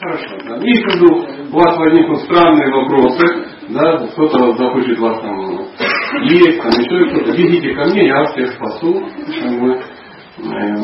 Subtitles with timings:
[0.00, 0.36] Хорошо.
[0.46, 0.56] Да.
[0.62, 3.26] Если вдруг у вас возникнут странные вопросы,
[3.70, 5.40] да, кто-то захочет вас там
[6.22, 9.02] есть, там еще кто-то, бегите ко мне, я вас всех спасу.
[10.38, 10.76] Э,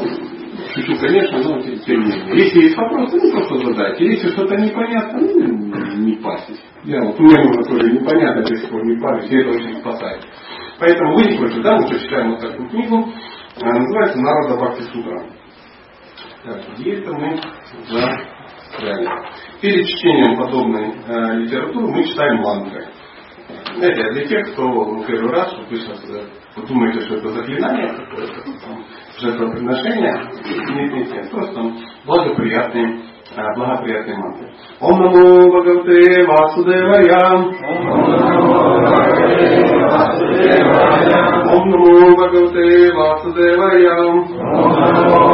[0.74, 2.45] шучу, конечно, но тем не менее.
[2.45, 4.04] Если есть вопросы, ну просто задайте.
[4.04, 6.60] Если что-то непонятно, ну не пасись.
[6.83, 10.26] Я вот у меня тоже непонятно, до сих пор не парюсь, и это очень спасает.
[10.81, 13.08] Поэтому вы не против, да, мы прочитаем вот такую книгу,
[13.60, 15.22] она называется Народа Бхакти Сутра.
[16.45, 17.41] Так, где это мы
[18.75, 19.09] застряли?
[19.61, 22.87] Перед чтением подобной э, литературы мы читаем мантры.
[23.77, 27.29] Знаете, для тех, кто ну, первый раз, что вы сейчас э, вы думаете, что это
[27.30, 28.42] заклинание какое-то,
[29.18, 30.30] жертвоприношение,
[30.70, 31.60] нет, нет, нет, просто
[32.05, 33.02] благоприятные
[33.56, 34.48] благоприятные мантры.
[34.80, 37.37] Ом намо Бхагавте Васудевая.
[41.52, 43.95] Ом намо Бхагавте Васудевая.
[44.04, 45.34] Ом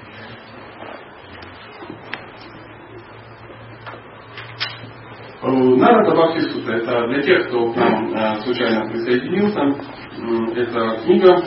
[6.51, 6.73] Сута.
[6.73, 9.61] Это для тех, кто к э, случайно присоединился.
[10.55, 11.43] Это книга,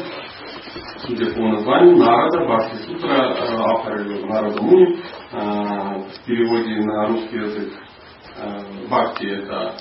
[1.06, 7.37] судя по названию, Нарада Бхакти Сутра, э, автор Нарада Муни, э, в переводе на русский
[7.37, 7.72] язык.
[8.89, 9.75] Бхакти это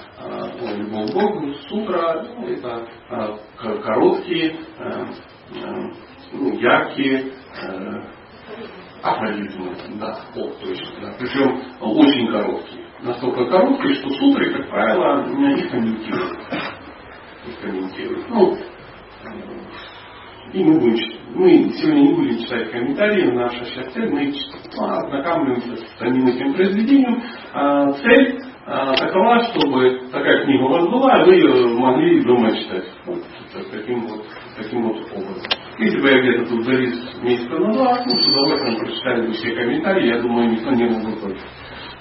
[0.77, 2.87] любовь к Богу, сутра ну, это
[3.83, 4.57] короткие,
[6.31, 7.31] ну, яркие
[9.01, 11.15] афоризмы, да, о, точно, да.
[11.17, 16.39] причем очень короткие настолько короткие, что сутры, как правило, их комментируют.
[17.47, 18.29] Их комментируют.
[18.29, 18.57] Ну,
[20.53, 21.19] и мы будем читать.
[21.35, 24.31] Мы сегодня не будем читать комментарии, наша сейчас цель, мы
[24.77, 27.23] ознакомливаемся с самим этим произведением.
[27.53, 32.55] А, цель а, такова, чтобы такая книга у вас была, и вы ее могли дома
[32.55, 32.85] читать.
[33.07, 33.19] Вот,
[33.71, 34.25] таким, вот,
[34.55, 35.49] таким вот образом.
[35.79, 39.55] Если бы я где-то тут завис месяца на два, ну, с удовольствием прочитали бы все
[39.55, 41.41] комментарии, я думаю, никто не был бы против.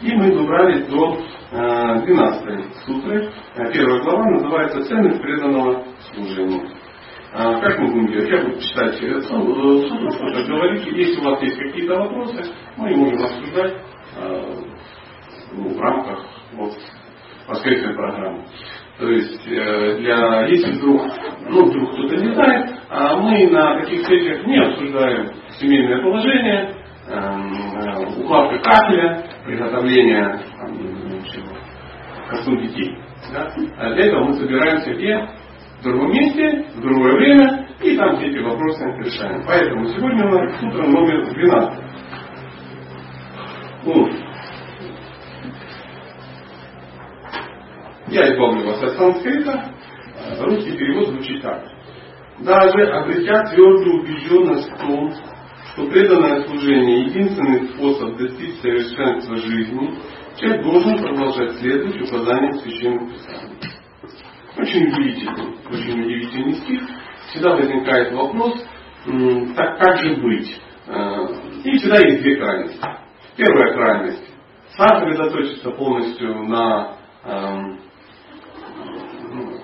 [0.02, 1.16] И мы добрались до
[1.52, 3.30] 12 э, сутры.
[3.54, 6.68] Э, первая глава называется «Ценность преданного служения».
[7.32, 8.28] А, как мы будем делать?
[8.28, 9.78] Я буду читать сутру,
[10.10, 10.84] что-то говорить.
[10.86, 12.42] Если у вас есть какие-то вопросы,
[12.76, 13.74] мы можем обсуждать
[14.16, 14.54] э,
[15.52, 16.72] ну, в рамках вот,
[17.46, 18.44] воскресной программы.
[18.98, 21.02] То есть, для, если вдруг,
[21.48, 22.70] ну, вдруг кто-то не знает,
[23.20, 25.30] мы на таких встречах не обсуждаем
[25.60, 26.74] семейное положение,
[27.08, 30.40] эм, укладка кафеля, приготовления
[32.28, 32.96] ко сну детей.
[33.32, 33.52] Да?
[33.78, 35.28] А для этого мы собираемся где?
[35.80, 39.42] В другом месте, в другое время, и там все эти вопросы решаем.
[39.46, 41.84] Поэтому сегодня у нас утро номер 12.
[43.84, 44.08] Ну,
[48.08, 49.72] я избавлю вас от санскрита.
[50.38, 51.64] Русский перевод звучит так.
[52.40, 55.12] Даже обретя твердую убежденность в том,
[55.72, 59.98] что преданное служение– единственный способ достичь совершенства жизни,
[60.36, 63.56] человек должен продолжать следовать указаниям Священного Писания.
[64.58, 66.82] Очень удивительный, очень удивительный стих.
[67.30, 68.62] Всегда возникает вопрос,
[69.56, 70.60] так как же быть?
[70.86, 71.26] Э,
[71.64, 72.80] и всегда есть две крайности.
[73.36, 74.34] Первая крайность–
[74.76, 76.96] сосредоточиться полностью на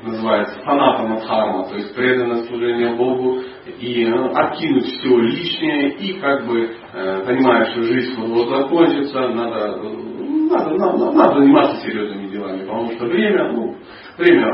[0.03, 3.41] называется фанатом дхарма, то есть преданное служение Богу
[3.79, 9.77] и э, откинуть все лишнее и как бы э, понимая, что жизнь вот закончится, надо,
[10.51, 13.77] надо, надо, надо заниматься серьезными делами, потому что время, ну,
[14.17, 14.53] время,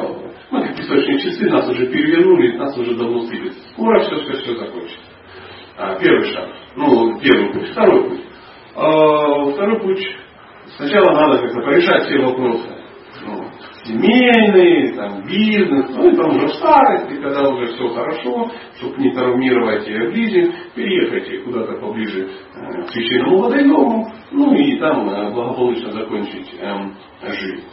[0.50, 3.52] мы как песочные часы, нас уже перевернули, нас уже давно слили.
[3.72, 5.00] Скоро все, все, все закончится.
[5.76, 6.48] А, первый шаг.
[6.76, 7.70] Ну, первый путь.
[7.70, 8.20] Второй путь.
[8.76, 10.16] А, второй путь.
[10.76, 12.73] Сначала надо как-то порешать все вопросы
[13.84, 19.86] семейный, там, бизнес, ну там уже в старости, когда уже все хорошо, чтобы не травмировать
[19.86, 26.94] ближних, переехайте куда-то поближе э, к священному водоему, ну и там э, благополучно закончить эм,
[27.22, 27.64] жизнь.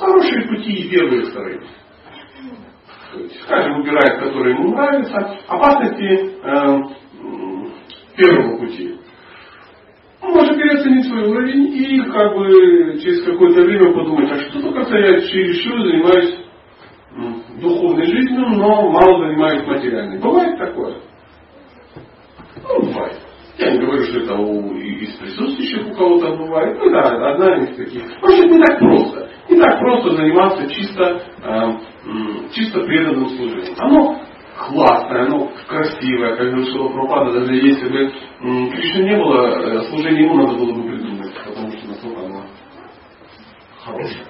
[0.00, 1.60] Хорошие пути и первые, и вторые.
[3.46, 5.38] Каждый выбирает, который ему нравится.
[5.46, 6.82] Опасности э,
[8.16, 9.01] первого пути
[10.28, 15.20] может переоценить свой уровень и как бы через какое-то время подумать, а что только я
[15.20, 16.38] чересчур занимаюсь
[17.60, 20.18] духовной жизнью, но мало занимаюсь материальной.
[20.18, 20.96] Бывает такое?
[22.62, 23.16] Ну, бывает.
[23.58, 26.78] Я не говорю, что это у, из присутствующих у кого-то бывает.
[26.78, 27.02] Ну да,
[27.32, 28.02] одна из таких.
[28.22, 29.28] Вообще не так просто.
[29.50, 33.74] Не так просто заниматься чисто, э, чисто преданным служением.
[33.78, 34.20] Оно
[34.58, 38.12] классное, оно красивое, как говорил Прабхупада, даже если бы
[38.70, 42.42] Кришны не было, э, служение ему надо было бы придумать, потому что насколько оно
[43.84, 44.24] хорошее.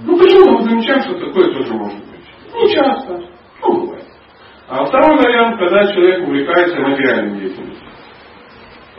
[0.00, 2.24] Ну почему мы замечаем, что такое тоже может быть?
[2.54, 3.20] Не часто,
[3.62, 4.04] ну бывает.
[4.68, 7.88] А второй вариант, когда человек увлекается материальной деятельностью.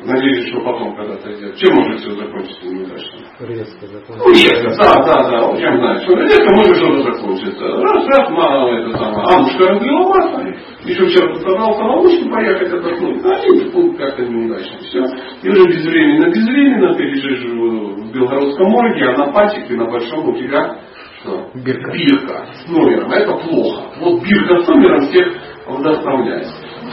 [0.03, 1.57] Надеюсь, что потом когда-то сделать.
[1.57, 3.19] Чем может все закончиться неудачно?
[3.39, 4.17] Резко закончится.
[4.17, 5.47] Ну, резко, да, да, да.
[5.47, 7.65] Вот чем знать, что резко может что-то закончиться.
[7.65, 9.25] Раз, раз, мало это самое.
[9.33, 10.41] Анушка разлила масло.
[10.83, 13.23] Еще вчера пострадал самому, поехать отдохнуть.
[13.23, 14.77] Ну, один пункт как-то неудачно.
[14.79, 14.99] Все.
[15.43, 20.37] И уже безвременно, безвременно ты лежишь в Белгородском морге, а на пальчике на большом у
[20.37, 20.77] тебя
[21.25, 21.49] что?
[21.55, 21.91] Бирка.
[21.91, 23.11] Бирка с номером.
[23.11, 23.83] Это плохо.
[23.99, 25.27] Вот бирка с номером всех
[25.67, 26.47] вдохновляет.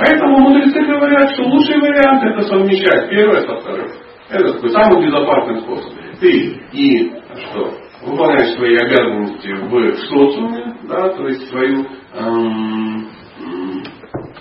[0.04, 3.88] Поэтому мудрецы говорят, что лучший вариант это совмещать первое со вторым.
[4.30, 5.92] Это такой самый безопасный способ.
[6.18, 7.72] Ты и что?
[8.04, 13.06] Выполняешь свои обязанности в социуме, да, то есть свою эм,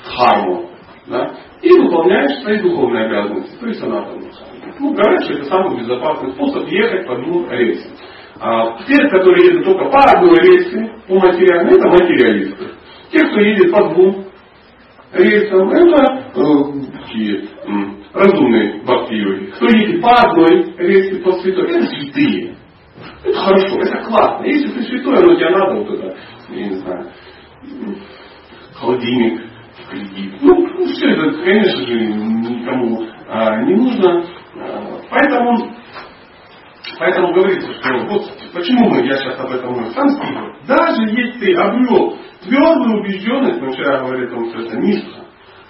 [0.04, 0.72] харму,
[1.08, 1.32] да,
[1.62, 4.32] и выполняешь свои духовные обязанности, то есть анатомию.
[4.80, 7.92] Ну, говорят, что это самый безопасный способ ехать по двум рельсам.
[8.40, 12.66] А те, которые едут только по одной рельсе, по материальной, это материалисты.
[13.12, 14.31] Те, кто едет по двум
[15.14, 21.88] рельсам, это э, такие э, разумные бхакти Кто едет по одной рельсе, по святой, это
[21.88, 22.56] святые.
[23.24, 24.46] Это хорошо, это классно.
[24.46, 26.18] Если ты святой, оно тебе надо вот это,
[26.50, 27.08] я не знаю,
[28.76, 29.42] холодильник,
[29.90, 30.34] кредит.
[30.42, 34.26] Ну, ну все это, конечно же, никому а, не нужно.
[34.56, 35.76] А, поэтому,
[37.00, 40.08] поэтому говорится, что вот почему мы, я сейчас об этом говорю, сам
[40.68, 45.22] даже если ты обрел твердую убежденность, мы вчера говорили о том, что это низко,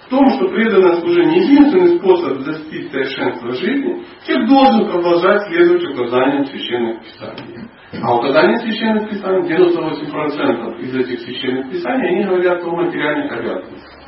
[0.06, 6.46] в том, что преданное служение единственный способ достичь совершенства жизни, человек должен продолжать следовать указаниям
[6.46, 7.68] священных писаний.
[8.02, 14.02] А указания священных писаний, 98% из этих священных писаний, они говорят о материальных обязанностях.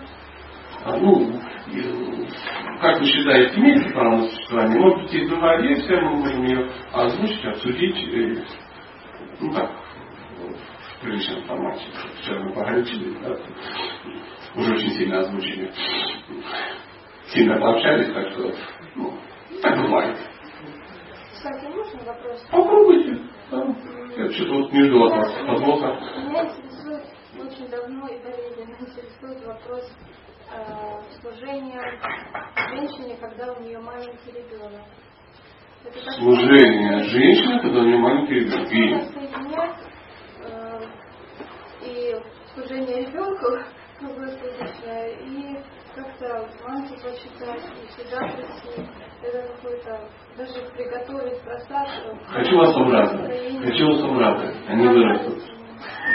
[0.85, 1.41] А, ну,
[2.81, 4.79] как вы считаете, имеет право на существование?
[4.79, 7.97] Может быть, есть другая версия, мы можем ее озвучить, обсудить.
[7.97, 8.43] Э,
[9.41, 9.71] ну так,
[11.05, 11.85] в приличном формате.
[12.23, 13.37] Вчера мы погорячились, да?
[14.57, 15.71] Уже очень сильно озвучили.
[17.27, 18.51] Сильно пообщались, так что,
[18.97, 19.13] ну,
[19.61, 20.17] так бывает.
[21.35, 22.47] Кстати, можно вопрос?
[22.51, 23.19] Попробуйте.
[23.51, 23.67] Да.
[24.17, 26.01] Я что-то вот между вас подвоха.
[26.27, 27.05] Меня интересует
[27.39, 29.93] очень давно и болезненно интересует вопрос
[30.53, 32.01] э, служения
[32.71, 34.87] женщине, когда у нее маленький ребенок.
[36.17, 38.73] Служение женщины, когда у нее маленький ребенок.
[38.73, 39.94] И...
[42.55, 43.47] Служение ребенку
[43.99, 45.57] круглосуточное, и
[45.95, 48.89] как-то мантру почитать, и сюда прийти.
[49.23, 51.89] Это какой-то, даже приготовить просад.
[52.29, 53.65] Хочу вас обрадовать.
[53.65, 54.57] Хочу вас обрадовать.
[54.69, 55.43] Они вырастут.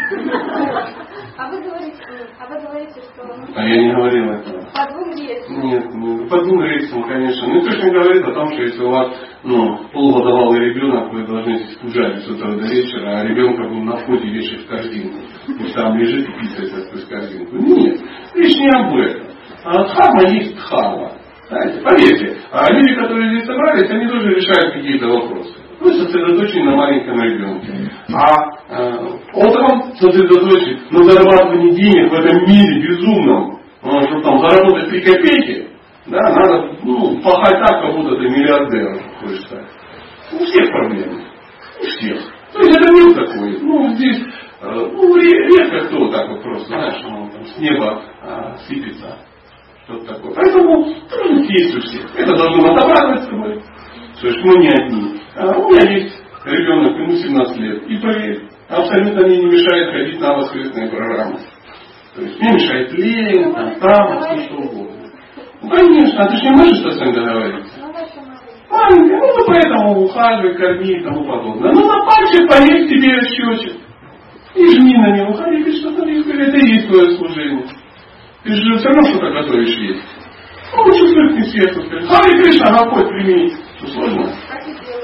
[1.40, 2.04] А вы говорите,
[2.38, 3.24] а вы говорите, что...
[3.56, 4.62] А я не говорил этого.
[4.74, 5.62] По двум рельсам.
[5.62, 7.48] Нет, ну, по двум рельсам, конечно.
[7.48, 11.26] Ну, то, что не говорит о том, что если у вас ну, полугодовалый ребенок, вы
[11.26, 15.18] должны скучать с утра до вечера, а ребенка вы на входе вешать в корзинку.
[15.46, 17.56] Пусть там лежит и писает сквозь корзинку.
[17.56, 18.02] Нет,
[18.36, 19.28] речь не об этом.
[19.64, 21.14] А дхарма есть дхарма.
[21.48, 25.56] Знаете, поверьте, а люди, которые здесь собрались, они тоже решают какие-то вопросы.
[25.80, 27.92] Вы сосредоточены на маленьком ребенке.
[28.14, 35.02] А утром сосредоточить на зарабатывании денег в этом мире безумном, ну, чтобы там заработать три
[35.02, 35.70] копейки,
[36.06, 39.66] да, надо ну, пахать так, как будто ты миллиардер хочешь стать.
[40.34, 41.24] У всех проблемы.
[41.80, 42.20] У всех.
[42.54, 43.60] То есть это мир такой.
[43.62, 44.22] Ну, здесь
[44.62, 49.18] э, ну, редко кто так вот просто, знаешь, ну, там, с неба а, сыпется.
[49.86, 50.34] Что-то такое.
[50.36, 52.16] Поэтому трудности есть у всех.
[52.16, 53.62] Это должно обрадовать с тобой.
[54.22, 55.22] То есть мы не одни.
[55.36, 57.84] А у меня есть ребенок, ему 17 лет.
[57.88, 61.40] И поверь, абсолютно мне не мешает ходить на воскресные программы.
[62.16, 64.90] То есть мне мешает лень, там, там, все что угодно.
[65.62, 67.74] Ну, конечно, а ты же не можешь со всем договориться.
[68.70, 71.72] Маленькая, ну, ну поэтому ухаживай, корми и тому подобное.
[71.74, 73.82] Ну, на пальчик поесть тебе счетчик.
[74.56, 77.66] И жми на него, ходи, что смотри, это и есть твое служение.
[78.44, 80.04] Ты же все равно что-то готовишь есть.
[80.76, 83.52] Ну, чувствуешь не сверху, скажи, Хари Кришна, Господь, прими.
[83.78, 84.34] Что сложно?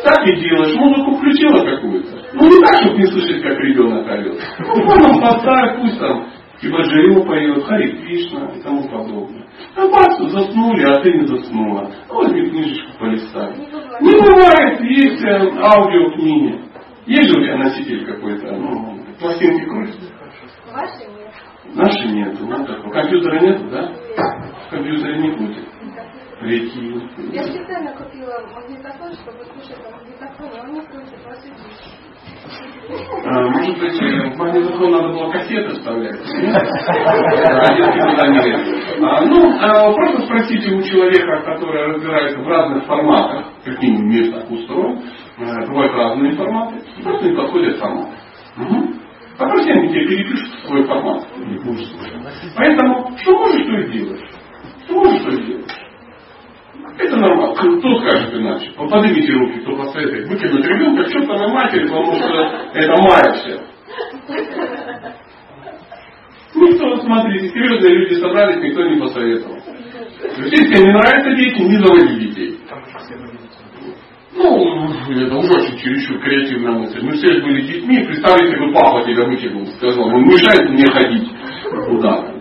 [0.03, 0.75] Так и делаешь.
[0.75, 2.14] Музыку включила какую-то.
[2.35, 4.39] Ну не так, чтобы не слышать, как ребенок орет.
[4.59, 6.27] Ну, потом поставь, пусть там
[6.61, 9.45] Кибаджиру поет, Хари Кришна и тому подобное.
[9.75, 11.91] А бац, заснули, а ты не заснула.
[12.09, 13.55] Ну, возьми книжечку полистай.
[14.01, 16.61] Не бывает, есть э, аудиокниги.
[17.05, 20.11] Есть же у тебя носитель какой-то, ну, пластинки крутятся?
[20.73, 21.33] Ваши нет.
[21.73, 22.35] Наши нет.
[22.39, 22.91] Ну, такого.
[22.91, 23.91] Компьютера нет, да?
[24.67, 25.65] В компьютере не будет.
[26.41, 27.33] реки.
[27.33, 32.04] Я специально купила магнитофон, чтобы слушать на магнитофоне, он не слышит, вас а,
[33.49, 36.19] может быть, в магнитофон надо было кассеты вставлять?
[39.01, 44.49] А, ну, а, просто спросите у человека, который разбирается в разных форматах, каким мир так
[44.51, 44.99] устроен,
[45.37, 48.11] э, бывают разные форматы, просто не подходят форматы.
[49.37, 51.27] Попроси, они тебе перепишут свой формат.
[52.55, 54.29] Поэтому, что можешь, то и делаешь.
[54.85, 55.84] Что можешь, то и делаешь.
[56.97, 57.55] Это нормально.
[57.55, 58.71] Кто скажет иначе?
[58.77, 60.27] Поднимите руки, кто посоветует.
[60.29, 62.27] Выкинуть ребенка что-то на матери, потому что
[62.73, 63.59] это моя все.
[66.55, 69.57] Никто, смотрите, серьезные люди собрались, никто не посоветовал.
[70.37, 72.59] Если тебе не нравятся дети, не заводи детей.
[74.37, 77.01] Ну, это уже очень чересчур креативная мысль.
[77.01, 81.29] Мы все были детьми, представьте, себе, папа тебя выкинул, сказал, он мешает мне ходить
[81.87, 82.34] куда-то.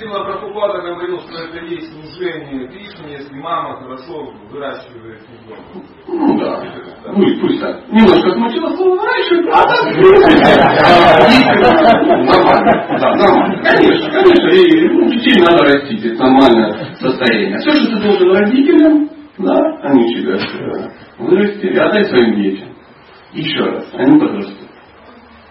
[0.00, 5.62] Сила Прабхупада говорил, что это есть служение Кришне, если мама хорошо выращивает ребенка.
[6.08, 6.62] Ну да.
[7.12, 7.86] Ну и пусть так.
[7.92, 9.84] Немножко смутило слово выращивает, а так
[12.24, 12.72] нормально.
[12.98, 13.62] Да, нормально.
[13.62, 14.48] Конечно, конечно.
[14.48, 17.58] И ну, детей надо растить, это нормальное состояние.
[17.58, 20.88] Все, что ты должен родителям, да, они тебя э,
[21.18, 22.68] вырастили, отдай своим детям.
[23.34, 24.68] Еще раз, они подрастут.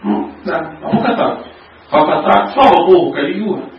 [0.02, 0.58] Ну, да.
[0.82, 1.46] А пока так.
[1.92, 2.50] Пока так.
[2.54, 3.70] Слава Богу, Калиюга.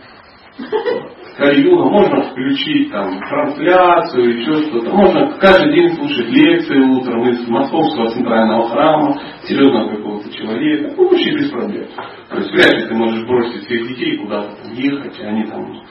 [1.37, 4.91] Кали-юга, можно включить там трансляцию, еще что-то.
[4.91, 10.93] Можно каждый день слушать лекции утром из Московского центрального храма, серьезного какого-то человека.
[10.97, 11.87] Ну, вообще без проблем.
[12.29, 15.81] То есть вряд ли ты можешь бросить своих детей куда-то ехать, и они там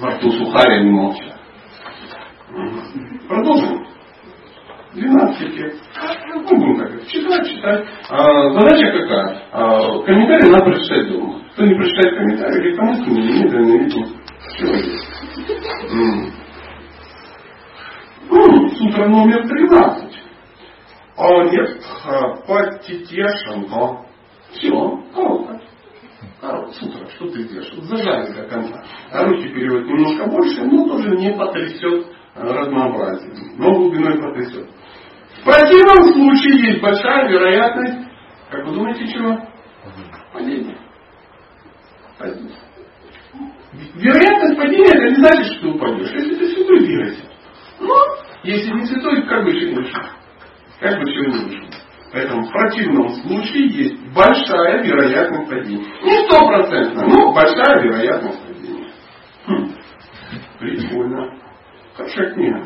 [0.00, 1.40] во рту сухарями молчат.
[3.28, 3.86] Продолжим.
[4.94, 5.74] 12 лет.
[6.34, 7.86] Ну, будем так читать, читать.
[8.08, 9.42] А, задача какая?
[9.52, 11.39] А, комментарий надо прочитать дома.
[11.52, 14.06] Кто не прочитает комментарий, легкомысленно, немедленно видно.
[18.30, 20.22] Ну, сутра номер 13.
[21.16, 21.82] А нет,
[22.46, 24.06] патитешанко.
[24.52, 24.70] Все,
[25.14, 25.60] коротко.
[26.40, 27.72] Коротко, сутра, что ты делаешь?
[27.82, 28.82] Зажали до конца.
[29.10, 34.68] А руки переводят немножко больше, но тоже не потрясет разнообразием, но глубиной потрясет.
[35.40, 38.08] В противном случае есть большая вероятность,
[38.50, 39.38] как вы думаете, чего?
[40.32, 40.76] Падения.
[43.94, 46.10] Вероятность падения это не значит, что ты упадешь.
[46.12, 47.24] Если ты святой двигайся.
[47.80, 47.94] Ну,
[48.42, 50.02] если не святой, как бы еще вышел.
[50.80, 51.70] Как бы еще вышел.
[52.12, 55.84] Поэтому в противном случае есть большая вероятность падения.
[56.02, 58.90] Не стопроцентно, но большая вероятность падения.
[59.46, 59.72] Хм.
[60.58, 61.38] Прикольно.
[61.96, 62.64] Хорошая книга.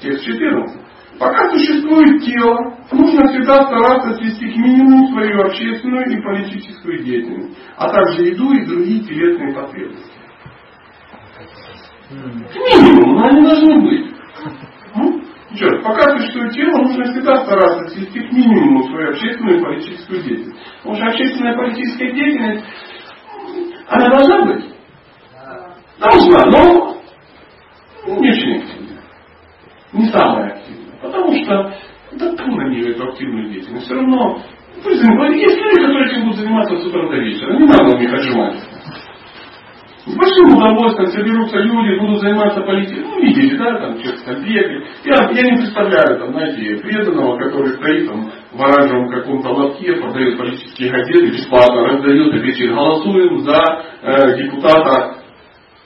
[0.00, 0.80] Текст 14.
[1.18, 7.88] Пока существует тело, нужно всегда стараться свести к минимуму свою общественную и политическую деятельность, а
[7.90, 10.10] также еду и другие телесные потребности.
[12.08, 14.14] К минимуму, но они должны быть.
[14.94, 15.22] Ну,
[15.60, 20.60] раз, пока существует тело, нужно всегда стараться свести к минимуму свою общественную и политическую деятельность.
[20.78, 22.64] Потому что общественная и политическая деятельность,
[23.88, 24.64] она должна быть?
[26.00, 26.96] Должна, но
[28.06, 29.02] не очень активная.
[29.92, 30.61] Не самая активная.
[31.02, 31.74] Потому что
[32.12, 33.86] да ту на нее эту активную деятельность.
[33.86, 34.38] Все равно,
[34.84, 37.58] есть люди, которые этим будут заниматься с утра до вечера.
[37.58, 38.66] Не надо у них отжиматься.
[40.04, 43.04] С большим удовольствием соберутся люди, будут заниматься политикой.
[43.04, 44.84] Ну, видите, да, там там бегает.
[45.04, 50.38] Я, я не представляю, там, знаете, преданного, который стоит там в оранжевом каком-то лотке, продает
[50.38, 55.18] политические газеты, бесплатно раздает и кричит, голосуем за э, депутата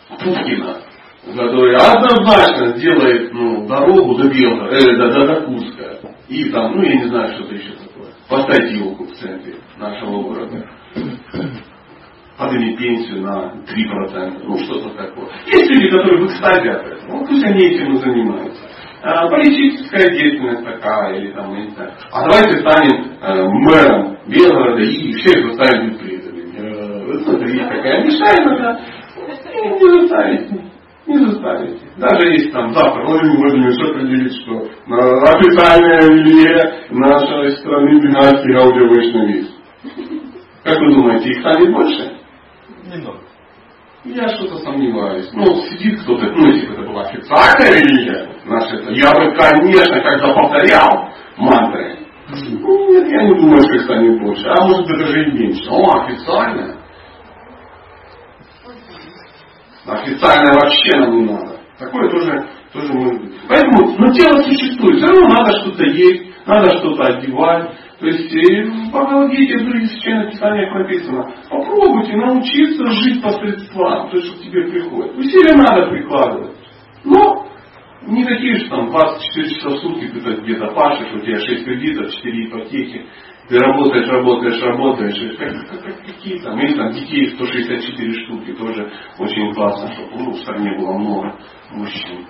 [0.08, 0.85] Пушкина
[1.34, 5.98] который однозначно сделает ну, дорогу до Белого, э, до, до, до Курска.
[6.28, 8.10] И там, ну я не знаю, что-то еще такое.
[8.28, 10.66] Поставить елку в центре нашего города.
[12.38, 14.42] Поднимет пенсию на 3%.
[14.44, 15.28] Ну что-то такое.
[15.46, 17.18] Есть люди, которые в экстазе от этого.
[17.18, 18.62] Ну пусть они этим и занимаются.
[19.02, 21.92] А, политическая деятельность такая, или там, я не знаю.
[22.10, 26.56] А давайте станем э, мэром Белгорода и всех заставим быть преданными.
[26.58, 28.80] Э, смотри, какая мешает, да?
[29.56, 30.65] Не заставить.
[31.06, 31.86] Не заставите.
[31.98, 34.58] Даже если там завтра Владимир Владимирович определит, что
[35.38, 39.56] официальная религия нашей страны династии аудиовышновиз.
[40.64, 42.16] Как вы думаете, их станет больше?
[42.92, 43.20] Немного.
[44.04, 45.30] Я что-то сомневаюсь.
[45.32, 50.32] Ну, сидит кто-то, ну, если бы это была официальная религия, наша я бы, конечно, когда
[50.34, 51.98] повторял мантры.
[52.28, 54.48] Нет, я не думаю, что их станет больше.
[54.48, 55.70] А может быть даже и меньше.
[55.70, 56.76] О, официальная.
[59.86, 61.60] Официально вообще нам не надо.
[61.78, 63.34] Такое тоже, тоже может быть.
[63.48, 64.96] Поэтому, но тело существует.
[64.96, 67.70] Все равно надо что-то есть, надо что-то одевать.
[68.00, 74.36] То есть в Бхагавадгите, в других священных писаниях написано, попробуйте научиться жить посредством, то, что
[74.36, 75.16] к тебе приходит.
[75.16, 76.56] Усилия надо прикладывать.
[77.04, 77.46] Но
[78.06, 82.12] не такие же там 24 часа в сутки ты где-то пашешь, у тебя 6 кредитов,
[82.12, 83.06] 4 ипотеки,
[83.48, 89.54] ты работаешь, работаешь, работаешь, как, как, какие там, или там детей 164 штуки, тоже очень
[89.54, 91.36] классно, чтобы ну, в стране было много
[91.70, 92.26] мужчин.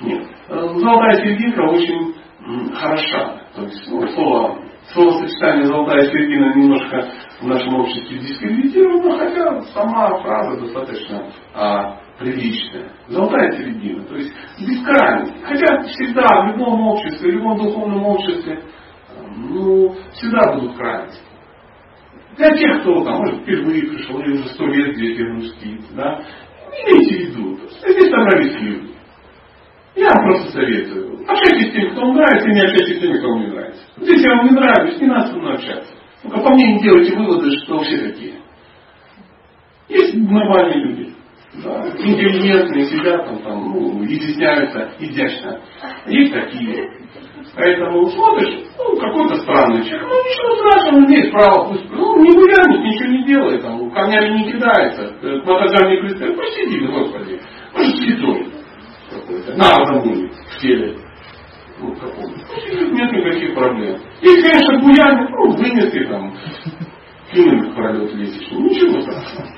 [0.00, 0.26] Нет.
[0.48, 2.14] Золотая серединка очень
[2.74, 3.42] хороша.
[3.54, 4.58] То есть ну, слово,
[4.92, 7.08] словосочетание золотая середина немножко
[7.40, 12.90] в нашем обществе дискредитировано, хотя сама фраза достаточно а, приличная.
[13.08, 15.34] Золотая середина, то есть бескрайность.
[15.44, 18.62] Хотя всегда в любом обществе, в любом духовном обществе
[19.52, 21.20] ну, всегда будут крайности.
[22.36, 26.22] Для тех, кто там, может, впервые пришел, или уже сто лет где-то грустит, да,
[26.70, 28.92] имейте в виду, здесь собрались люди.
[29.94, 31.20] Я вам просто советую.
[31.28, 33.82] Общайтесь с теми, кто вам нравится, и не общайтесь с теми, кто вам не нравится.
[33.98, 35.92] Здесь я вам не нравлюсь, не надо со мной общаться.
[36.22, 38.34] Только по мне не делайте выводы, что все такие.
[39.88, 41.12] Есть нормальные люди.
[41.62, 45.60] Да, интеллигентные сидят там, там ну, изъясняются изящно.
[46.06, 46.88] Есть такие.
[47.54, 52.30] Поэтому смотришь, ну, какой-то странный человек, ну, ничего страшного, он имеет право, пусть, ну, не
[52.30, 57.40] гулянет, ничего не делает, там, камнями не кидается, к батагам не пристает, посиди, господи,
[57.74, 58.46] может, святой
[59.10, 60.96] какой-то, на домой, в теле,
[61.78, 62.32] ну, каком
[62.92, 63.96] нет никаких проблем.
[64.20, 66.34] Если, конечно, гулянет, ну, вынесли там,
[67.32, 69.48] кинули в пролет лестничный, ничего страшного.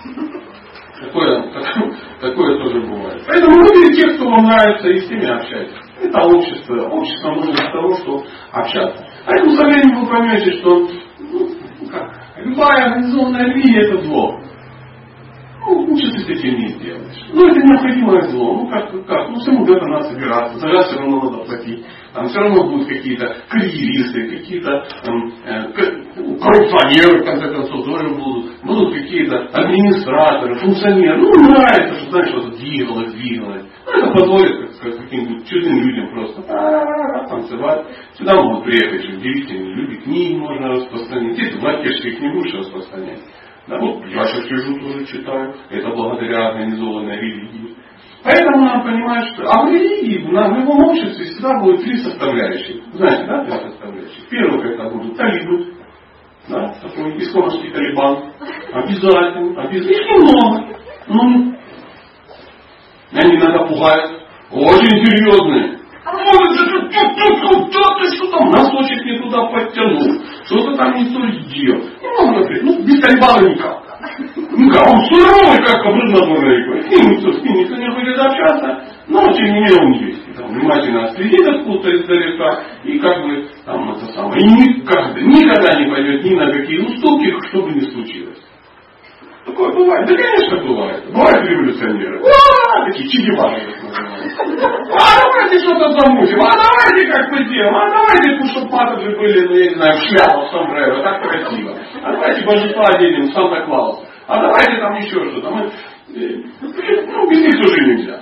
[1.01, 3.23] Такое, такое, такое тоже бывает.
[3.27, 5.84] Поэтому выберите тех, кто вам нравится, и с ними общайтесь.
[6.05, 6.89] Это общество.
[6.89, 9.05] Общество нужно для того, чтобы общаться.
[9.27, 11.49] Поэтому со временем вы поймете, что ну,
[11.91, 14.41] как, любая организованная религия это зло.
[15.67, 17.25] Ну, ничего ты с этим не сделаешь.
[17.33, 18.55] Ну, это необходимое зло.
[18.55, 19.31] Ну, как, как?
[19.31, 20.59] Ну, всему для этого надо собираться.
[20.59, 21.85] За все равно надо платить.
[22.13, 25.73] Там все равно будут какие-то карьеристы, какие-то там, э,
[26.41, 28.53] коррупционеры, в конце концов, тоже будут.
[28.63, 31.19] Будут какие-то администраторы, функционеры.
[31.19, 33.65] Ну, нравится, что, знаешь, что-то двигалось, двигалось.
[33.87, 36.43] Ну, это позволит как, каким-нибудь чудным людям просто
[37.29, 37.87] танцевать.
[38.19, 41.35] Сюда могут приехать еще удивительные люди, книги можно распространять.
[41.35, 43.21] Здесь в латешке не будешь распространять.
[43.67, 45.55] Да, вот я сейчас сижу, тоже читаю.
[45.71, 47.77] Это благодаря организованной религии.
[48.23, 52.83] Поэтому надо понимать, что а в религии, в любом обществе всегда будет три составляющих.
[52.95, 54.29] Знаете, да, три составляющих.
[54.31, 55.75] Первое это будут талибы,
[56.49, 58.33] да, такой исламский талибан.
[58.73, 59.91] Обязательно, обязательно.
[59.91, 60.79] Их немного.
[61.07, 61.55] Ну,
[63.13, 64.23] они иногда пугают.
[64.51, 65.79] Очень серьезные.
[68.05, 71.83] Ты что там носочек не туда подтянул, что-то там не то сделал.
[72.03, 73.85] Ну, например, ну, без талибана никак.
[74.57, 76.19] Никак, он суровый, как обрыдно
[76.51, 76.83] рекой.
[76.83, 80.37] С ним никто, с ним никто не будет общаться, но тем не менее он есть.
[80.37, 84.41] Там, внимательно следит откуда-то издалека, и как бы там это самое.
[84.41, 88.34] И никогда, никогда не пойдет ни на какие уступки, что бы ни случилось.
[89.45, 90.09] Такое бывает.
[90.09, 91.05] Да, конечно, бывает.
[91.13, 92.21] Бывают революционеры.
[92.25, 93.63] А, такие чигевары
[94.91, 96.41] А давайте что-то замутим.
[96.41, 97.77] А давайте как-то сделаем.
[97.77, 101.03] А давайте, чтобы патоджи были, ну, я не знаю, в шляпах, сомбреро.
[101.03, 101.79] Так красиво.
[102.03, 104.07] А давайте божества оденем Санта-Клауса.
[104.27, 105.51] А давайте там еще что-то.
[105.51, 105.71] Мы,
[106.09, 108.21] ну, без них тоже нельзя.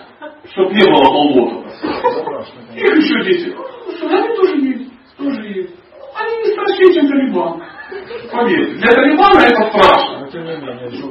[0.51, 1.69] Чтобы не было болота.
[2.75, 3.55] Их еще дети.
[4.03, 4.93] Они тоже есть.
[5.17, 5.75] Тоже есть.
[6.15, 7.63] Они не страшнее, чем Талибан.
[8.31, 8.75] Поверьте.
[8.75, 10.29] Для Талибана это страшно.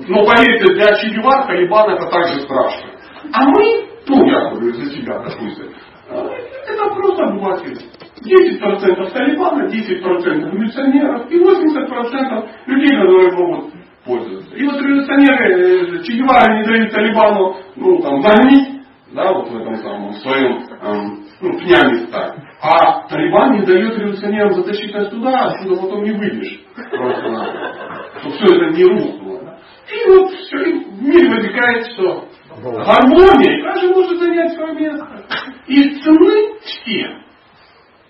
[0.08, 2.90] Но поверьте, для Че Талибан это также страшно.
[3.34, 5.72] А мы, ну я говорю за себя, допустим,
[6.10, 7.78] это просто обыватели.
[8.22, 13.74] 10% Талибана, 10% революционеров и 80% людей, которые могут
[14.06, 14.56] пользоваться.
[14.56, 18.82] И вот революционеры Че не дают Талибану ну, там, загнить,
[19.14, 22.36] да, вот в этом самом своем эм, ну, пнями стать.
[22.64, 26.60] А Талибан не дает революционерам затащить нас туда, отсюда потом не выйдешь.
[26.76, 29.60] Просто Чтобы все это не рухнуло.
[29.92, 32.28] И вот все, в мире возникает что?
[32.62, 35.26] Гармония, каждый может занять свое место.
[35.68, 37.22] И цены все.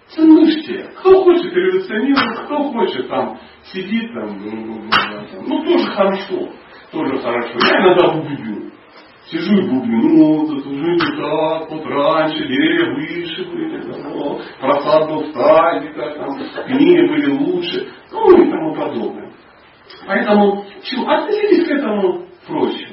[0.10, 0.84] Цены все.
[1.00, 3.40] Кто хочет революционировать, кто хочет там
[3.72, 6.50] сидит там, ну, ну, ну, ну тоже хорошо.
[6.92, 7.54] Тоже хорошо.
[7.68, 8.72] Я иногда бубню.
[9.32, 15.08] Сижу и бубню, ну, тут уже не так, вот раньше деревья выше были, там, просад
[15.08, 19.32] был в садиках, там, книги были лучше, ну и тому подобное.
[20.06, 21.10] Поэтому чего?
[21.10, 22.89] относитесь к этому проще.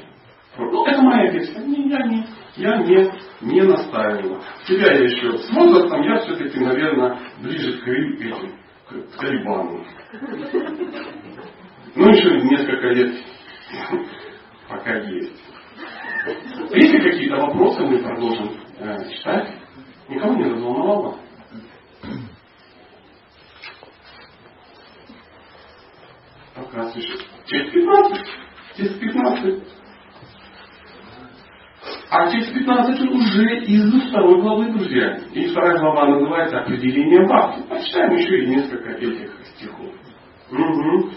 [0.57, 1.59] Ну, это моя версия.
[1.59, 2.25] Не, я не,
[2.55, 4.41] я не, не настаивала.
[4.65, 8.55] Себя я еще с возрастом, я все-таки, наверное, ближе к, этим,
[8.87, 9.83] к, к Талибану.
[11.95, 13.13] Ну, еще несколько лет
[14.69, 15.48] пока есть.
[16.25, 19.55] Если какие-то вопросы, мы продолжим э, читать.
[20.09, 21.17] Никого не разволновало?
[26.55, 27.25] Пока слышит.
[27.45, 28.27] Через 15.
[28.75, 29.63] Через 15.
[32.11, 35.19] А через 15 уже из второй главы, друзья.
[35.31, 37.61] И вторая глава называется «Определение бхакти».
[37.69, 39.93] Почитаем еще и несколько этих стихов.
[40.51, 41.11] Угу.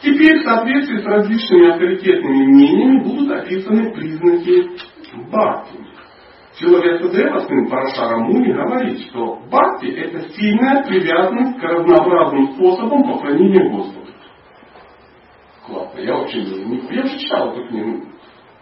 [0.00, 4.70] Теперь в соответствии с различными авторитетными мнениями будут описаны признаки
[5.28, 5.78] бхакти.
[6.54, 14.06] Силовеса сын Парашара Муни говорит, что бхакти это сильная привязанность к разнообразным способам поклонения Господу.
[15.66, 18.06] Классно, я вообще не, я уже читал эту книгу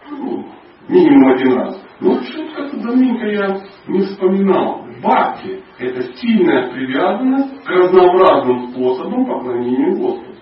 [0.09, 0.45] ну,
[0.87, 1.81] минимум один раз.
[1.99, 4.85] Но вот что-то как-то давненько я не вспоминал.
[5.01, 10.35] Бхакти– это сильная привязанность к разнообразным способам поклонения Господу.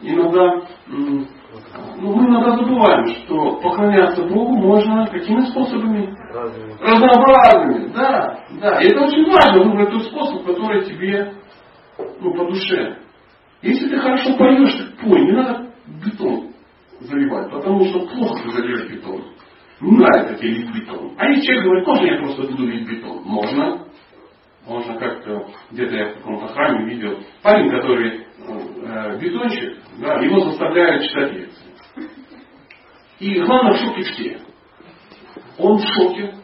[0.00, 1.26] Иногда, ну,
[1.96, 6.14] мы иногда забываем, что поклоняться Богу можно какими способами?
[6.32, 6.72] Разными.
[6.80, 8.80] Разнообразными, да, да.
[8.82, 11.34] И это очень важно выбрать тот способ, который тебе
[12.20, 12.98] ну, по душе.
[13.62, 15.70] Если ты хорошо поешь, так пой, не надо
[16.04, 16.50] бетон
[17.00, 19.24] заливать, потому что плохо ты зальешь бетон.
[19.80, 21.14] Не нравится тебе лить бетон.
[21.18, 23.22] А если человек говорит, можно я просто буду лить бетон?
[23.24, 23.86] Можно.
[24.66, 28.25] Можно как-то, где-то я в каком-то храме видел, парень, который
[29.04, 31.72] э, да, его заставляют читать лекции.
[33.18, 34.38] И главное в шоке все.
[35.58, 36.34] Он в шоке,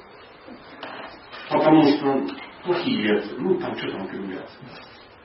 [1.51, 2.27] потому что
[2.65, 4.59] плохие лекции, ну там что там кривляться.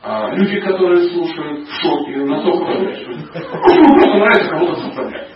[0.03, 5.29] А люди, которые слушают в шоке, настолько что ему просто нравится кого-то заставлять.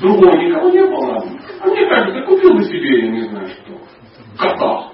[0.00, 1.24] Другого никого не было.
[1.60, 3.80] А мне кажется, купил бы себе, я не знаю что,
[4.38, 4.92] кота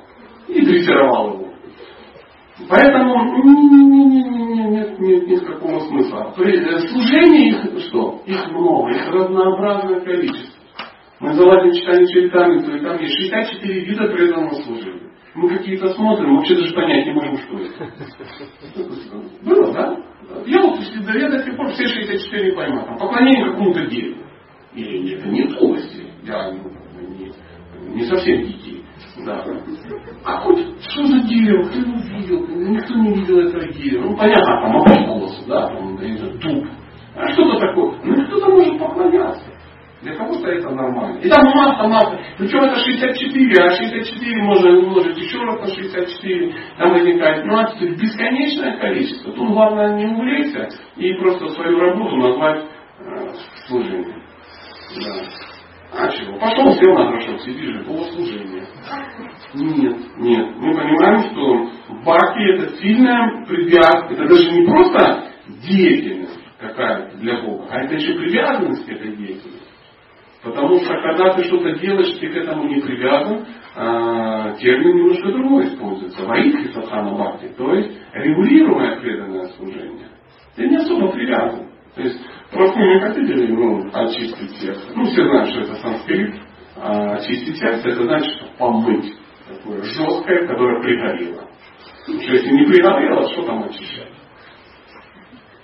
[0.49, 1.53] и дрессировал его.
[2.69, 3.33] Поэтому
[4.55, 6.33] нет, нет никакого смысла.
[6.37, 8.23] Служение их что?
[8.27, 10.61] Их много, их разнообразное количество.
[11.21, 15.13] Мы залазим читание Чайтамриту, и там есть 64 вида преданного служения.
[15.35, 17.91] Мы какие-то смотрим, вообще даже понять не можем, что это.
[19.43, 19.97] Было, да?
[20.47, 22.85] Я вот до до сих пор все 64 не пойму.
[22.85, 24.23] Там поклонение какому-то дереву.
[24.75, 26.07] Или это не полости.
[26.25, 26.71] Я ну,
[27.19, 27.33] не,
[27.95, 28.72] не совсем детей.
[29.19, 29.45] Да.
[30.43, 34.05] Хоть что за дерево, кто его видел, никто не видел этого дерева.
[34.07, 36.67] Ну понятно, там апостолос, да, там, это дуб.
[37.15, 37.93] А что-то такое.
[38.05, 39.53] Ну кто-то может поклоняться.
[40.01, 41.19] Для кого-то это нормально.
[41.21, 42.19] И там масса, масса.
[42.37, 46.55] Причем это 64, а 64 можно умножить еще раз на 64.
[46.77, 47.73] Там возникает нюанс.
[47.75, 49.33] То есть бесконечное количество.
[49.33, 52.65] Тут главное не увлечься и просто свою работу назвать
[52.99, 53.33] э,
[53.69, 54.23] служением.
[54.97, 55.52] Да.
[55.95, 56.39] А чего?
[56.39, 58.67] Пошел, сел на горшок, сидишь же, богослужение.
[59.55, 60.57] Нет, нет.
[60.57, 61.71] Мы понимаем, что
[62.03, 64.15] бхакти это сильная привязка.
[64.15, 65.25] Это даже не просто
[65.67, 69.69] деятельность какая-то для Бога, а это еще привязанность к этой деятельности.
[70.43, 75.67] Потому что когда ты что-то делаешь, ты к этому не привязан, а, термин немножко другой
[75.67, 76.25] используется.
[76.25, 80.09] Ваидхи садхана бхакти, то есть регулируемое преданное служение.
[80.57, 81.69] Ты не особо привязан.
[81.95, 82.19] То есть
[82.53, 84.83] просто мы хотели ну, очистить сердце.
[84.95, 86.35] Ну, все знают, что это санскрит.
[86.77, 89.15] А очистить сердце, это значит помыть.
[89.49, 91.49] Такое жесткое, которое пригорело.
[92.01, 94.13] Потому что если не пригорело, что там очищать?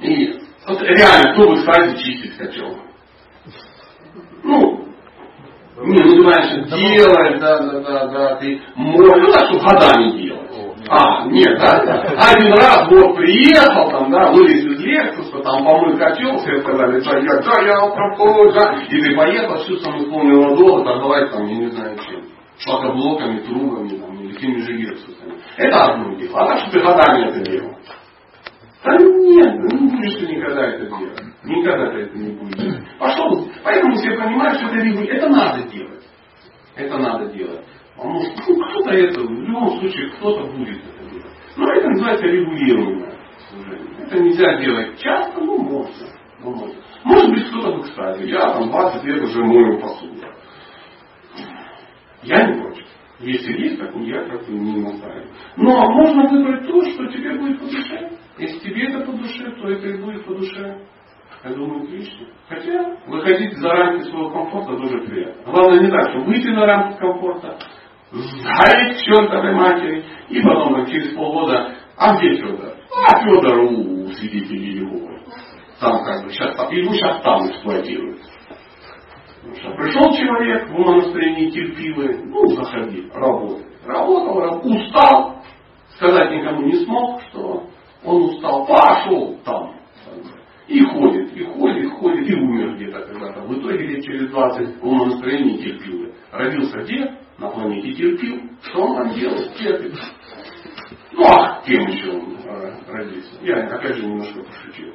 [0.01, 2.79] И вот реально, кто бы, кстати, чистить хотел?
[4.45, 4.89] Ну,
[5.81, 10.49] не, ну знаешь, делать, да, да, да, да, ты можешь, ну так, что годами делать.
[10.89, 12.03] А, нет, да, да.
[12.31, 17.19] Один раз вот приехал, там, да, вылез из Лексуса, там помыл котел, все сказали, да,
[17.19, 21.57] я, да, я пропою, да, и ты поехал, чувством исполнил долг, а давай там, я
[21.57, 22.23] не знаю чем,
[22.59, 25.35] шлакоблоками, трубами, там, или теми же Лексусами.
[25.57, 26.41] Это одно дело.
[26.41, 27.77] А так, что ты годами это делал.
[28.85, 31.21] Да нет, ну не будешь ты никогда это делать.
[31.45, 32.85] Никогда ты это не будешь.
[32.99, 33.49] Пошел.
[33.65, 35.11] Поэтому все понимают, что это регулирует.
[35.11, 36.05] Это надо делать.
[36.77, 37.65] Это надо делать.
[37.97, 41.33] Потому что ну, кто-то это, в любом случае, кто-то будет это делать.
[41.57, 43.08] Но это называется регулируемое служение.
[44.09, 46.07] Это нельзя делать часто, но можно.
[46.41, 46.75] Но можно.
[47.05, 50.15] Может быть, кто-то бы, кстати, я там 20 лет уже мою посуду.
[52.23, 52.87] Я не против.
[53.21, 55.27] Если есть, так я как-то не настаиваю.
[55.57, 58.11] Но можно выбрать то, что тебе будет по душе.
[58.39, 60.81] Если тебе это по душе, то это и будет по душе.
[61.45, 62.29] Я думаю, отлично.
[62.49, 65.53] Хотя выходить за рамки своего комфорта тоже приятно.
[65.53, 67.59] Главное не так, что выйти на рамки комфорта,
[68.11, 72.78] сгореть чертовой матери, и потом как через полгода, а где Федор?
[72.97, 75.21] А Федор у свидетелей Иеговы.
[75.81, 78.21] Там как бы сейчас, его сейчас там эксплуатируют.
[79.61, 83.67] что пришел человек в настроении терпимый, ну заходи, работай.
[83.87, 85.43] Работал, устал,
[85.97, 87.69] сказать никому не смог, что
[88.05, 89.75] он устал, пошел там.
[90.67, 93.41] И ходит, и ходит, ходит, и умер где-то когда-то.
[93.41, 96.13] В итоге лет через 20 он на настроении терпил.
[96.31, 97.19] Родился где?
[97.39, 98.43] На планете терпил.
[98.63, 99.55] Что он там делает?
[99.57, 99.95] Терпит.
[101.13, 103.37] Ну а кем еще он э, родился?
[103.43, 104.95] Я опять же немножко пошутил.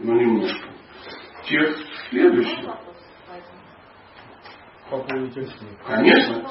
[0.00, 0.68] Ну немножко.
[1.44, 1.78] Текст
[2.10, 2.68] следующий.
[5.86, 6.42] Конечно.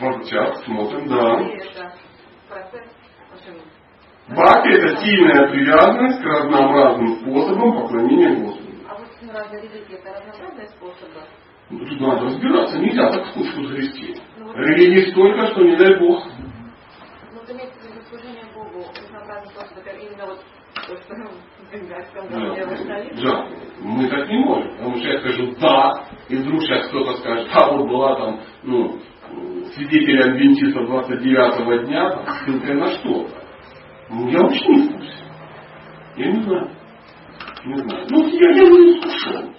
[0.00, 1.40] Вот сейчас смотрим, да.
[4.28, 8.70] Бхакти– это сильная привязанность к разнообразным способам поклонения Господу.
[8.88, 11.20] А вот разные религии это разнообразные способы.
[11.70, 14.16] Ну, Тут надо разбираться, нельзя так скучку завести.
[14.38, 16.24] Ну, вот, Религий столько, что не дай Бог.
[17.32, 21.30] ну, вот имеется в виду служение Богу, разнообразные способы, это именно вот то, что ну,
[21.70, 23.46] в Да.
[23.82, 24.76] Мы так не можем.
[24.76, 28.98] Потому что я скажу «да», и вдруг сейчас кто-то скажет, а вот была там, ну,
[29.74, 33.42] свидетель адвентиста 29 дня, там, ссылкой на что-то.
[34.10, 35.24] Ну, я вообще не в курсе.
[36.16, 36.70] Я не знаю.
[37.64, 38.06] Не знаю.
[38.10, 39.54] Ну, я, я не искушен.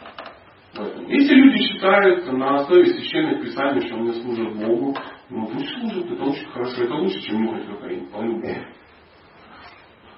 [0.73, 4.95] Если люди считают на основе священных писаний, что они служат Богу,
[5.29, 8.65] ну пусть служат, это очень хорошо, это лучше, чем нюхать кокаин, по-любому.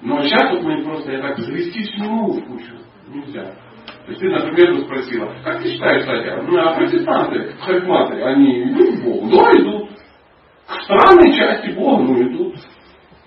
[0.01, 2.73] Но сейчас вот мы просто, я так завестись не могу в кучу.
[3.07, 3.55] Нельзя.
[4.05, 8.99] То есть ты, например, спросила, как ты считаешь, Катя, ну, а протестанты, харизматы, они идут
[8.99, 9.29] к Богу?
[9.31, 9.89] Да, идут.
[10.67, 12.55] К странной части Бога, ну, идут.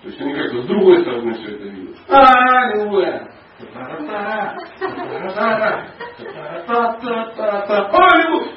[0.01, 1.97] То есть они как-то с другой стороны все это видят.
[2.07, 3.27] Аллилуйя!
[6.17, 6.63] Аллилуйя!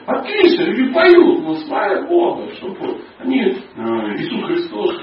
[0.06, 3.04] Отлично, люди поют, ну слава Бога, что поют.
[3.18, 3.52] Они, э,
[4.16, 4.96] Иисус Христос,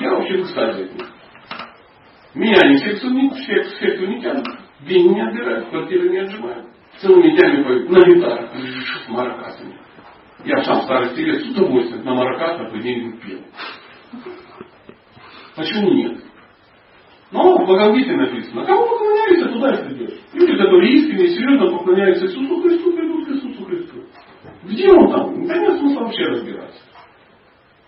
[0.00, 0.44] я вообще в.
[2.34, 4.46] Меня не, в секту, в секту не тянут.
[4.80, 6.66] Деньги не отбирают, квартиры не отжимают.
[7.00, 9.78] Целыми днями поют на гитарах, с маракасами.
[10.44, 13.40] Я сам в старости лет с удовольствием на маракасах бы деньги пел.
[15.56, 16.18] Почему нет?
[17.34, 20.20] Но в Бхагавгите написано, кому поклоняешься, туда и придешь.
[20.34, 24.04] Люди, которые искренне и серьезно поклоняются Иисусу Христу, придут к Иисусу Христу.
[24.62, 25.44] Где он там?
[25.44, 26.80] Да нет смысла вообще разбираться.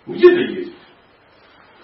[0.08, 0.74] Где-то есть.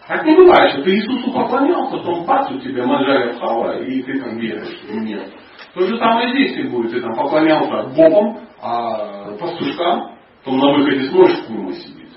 [0.09, 4.20] Так не бывает, что ты Иисусу поклонялся, потом пац у тебя Маджария Хава, и ты
[4.20, 4.83] там веришь.
[4.90, 5.33] Нет.
[5.75, 6.90] То же самое здесь не будет.
[6.90, 12.11] Ты там поклонялся Богом, а пастушкам, потом на выходе смотришь, курма сидит.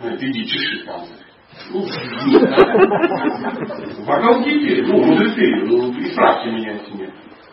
[0.00, 1.27] Говорит, иди чеши панцирь.
[1.70, 2.56] Да?
[4.06, 7.10] Богалгите, ну, мудрецы, ну, исправьте меня, если нет.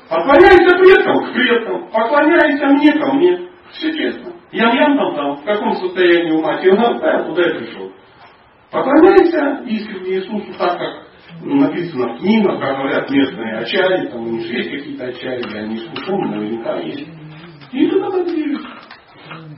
[0.10, 3.50] Поклоняйся предкам к предкам, поклоняйся мне ко мне.
[3.72, 4.34] Все честно.
[4.52, 7.92] Ям-ям там, там, в каком состоянии ума тебе надо, туда и пришел.
[8.72, 11.06] Поклоняйся искренне Иисусу так, как
[11.42, 15.76] написано в книгах, как говорят местные ачари, там у них есть какие-то ачари, или они
[15.78, 17.08] искушены, наверняка есть.
[17.72, 18.68] И ты тогда движешься.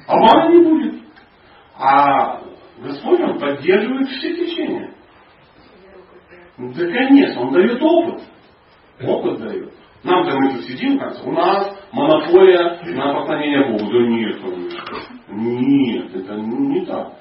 [0.07, 1.01] Обмана не будет.
[1.77, 2.41] А
[2.79, 4.93] Господь, Он поддерживает все течения.
[6.57, 8.23] Да, конечно, Он дает опыт.
[9.01, 9.73] Опыт дает.
[10.03, 13.91] Нам-то мы тут сидим, как у нас монополия на поклонение Богу.
[13.91, 14.41] Да нет.
[15.29, 17.13] Нет, это не так.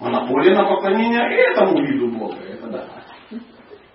[0.00, 2.88] Монополия на поклонение этому виду Бога, это да.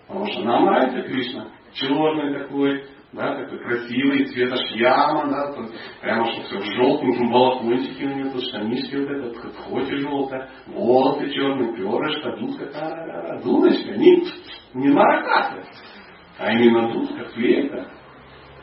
[0.08, 1.48] Потому что нам нравится Кришна.
[1.74, 8.06] Черный такой, да, такой красивый, цвета шьяма, да, тут прямо что все в желтеньком балахончике
[8.06, 13.42] у него, штанишки вот этот, хоть и желтая, волосы черные, перышко, дудка, та-ра-ра-ра.
[13.42, 14.24] дудочка, не,
[14.76, 15.64] не маракасы,
[16.38, 17.92] а именно дудка, флейта.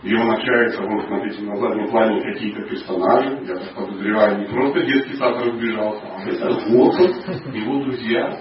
[0.03, 4.81] И он общается, вот смотрите, на заднем плане какие-то персонажи, я так подозреваю, не просто
[4.83, 8.41] детский сад разбежался, а это Господь, его друзья,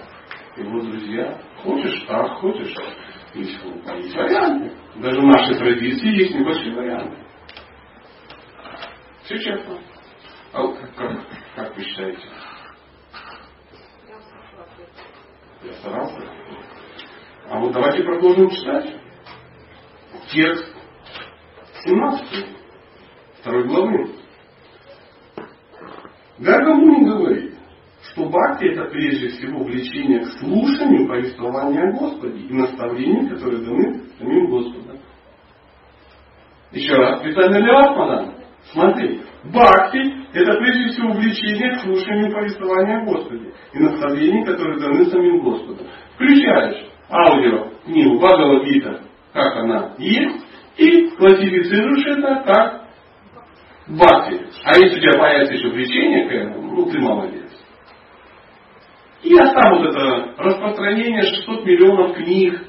[0.58, 1.40] его друзья.
[1.64, 2.76] Хочешь так, хочешь
[3.36, 4.76] есть, есть варианты.
[4.96, 7.18] Даже в нашей традиции есть небольшие варианты.
[9.24, 9.80] Все честно.
[10.54, 12.22] А вот как, как, как вы считаете?
[15.64, 16.22] Я старался.
[17.50, 18.96] А вот давайте продолжим читать.
[20.32, 20.76] Текст
[21.84, 22.48] 17
[23.42, 24.16] второй главы.
[26.40, 27.55] Гаргамуни говорит,
[28.16, 34.04] что бхакти это прежде всего влечение к слушанию повествования о Господе и наставлений, которые даны
[34.18, 35.00] самим Господом.
[36.72, 38.36] Еще раз, специально для вас, мадам.
[38.72, 40.00] Смотри, бхакти
[40.34, 45.88] это прежде всего влечение к слушанию повествования о Господе и наставлений, которые даны самим Господом.
[46.16, 49.02] Включаешь аудио книгу Бхагавадгита,
[49.34, 50.46] как она есть,
[50.78, 52.86] и классифицируешь это как
[53.90, 54.42] бхакти.
[54.64, 57.45] А если у тебя появится еще влечение к этому, ну ты молодец.
[59.26, 62.62] И оставят это распространение 600 миллионов книг,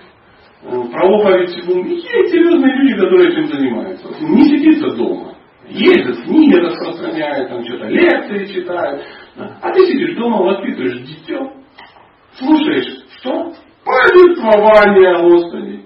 [0.63, 4.09] э, проповедь есть серьезные люди, которые этим занимаются.
[4.23, 5.35] Не сидится дома.
[5.69, 9.05] Ездят, книги распространяют, там что-то лекции читают.
[9.37, 11.53] А ты сидишь дома, воспитываешь дитё,
[12.39, 13.53] слушаешь, что?
[13.85, 15.81] Повествование о Господе.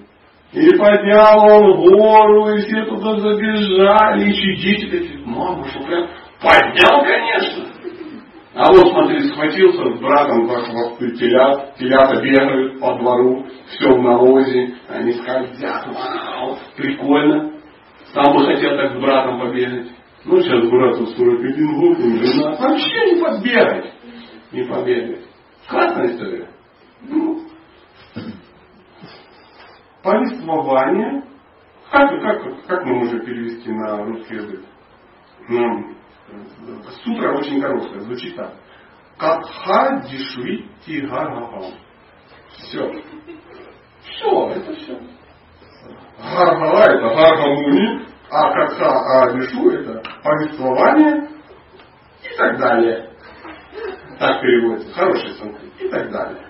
[0.53, 6.07] И поднял он гору, и все туда забежали, и такие, мама, что прям
[6.41, 7.80] поднял, конечно.
[8.63, 14.03] А вот, смотри, схватился с братом, как хвосты телят, телята бегают по двору, все в
[14.03, 17.55] навозе, они скользят, вау, прикольно.
[18.13, 19.91] Сам бы хотел так с братом побегать.
[20.27, 23.95] Ну, сейчас брату 41 год, жена вообще не побегать.
[24.53, 25.25] Не побегать.
[25.67, 26.51] Классная история.
[27.09, 27.41] Ну,
[30.03, 31.23] повествование.
[31.91, 34.61] Как, как, как мы можем перевести на русский язык?
[35.49, 36.00] Ну,
[37.05, 38.55] сутра очень короткая, звучит так.
[39.19, 41.75] Катха дишви тигарагам.
[42.51, 42.91] Все.
[44.03, 44.99] Все, это все.
[46.19, 51.29] Гаргала это гаргамуни, а катха а дишу это повествование
[52.23, 53.11] и так далее.
[54.19, 54.95] Так переводится.
[54.95, 55.81] Хороший санскрит.
[55.81, 56.47] И так далее.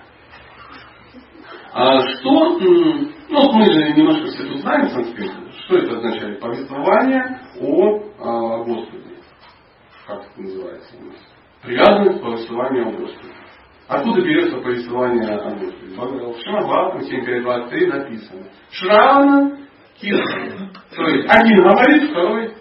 [1.73, 5.31] А что, ну мы же немножко все тут знаем санскрит,
[5.65, 6.39] что это означает?
[6.41, 7.99] Повествование о,
[11.63, 13.33] Привязанность к повествованию о Господе.
[13.87, 15.95] Откуда берется повествование о Господе?
[15.95, 18.43] В Шамабхатам 7.23 написано.
[18.71, 19.57] Шравана
[19.99, 20.71] Киртана.
[20.95, 22.53] То есть один говорит, второй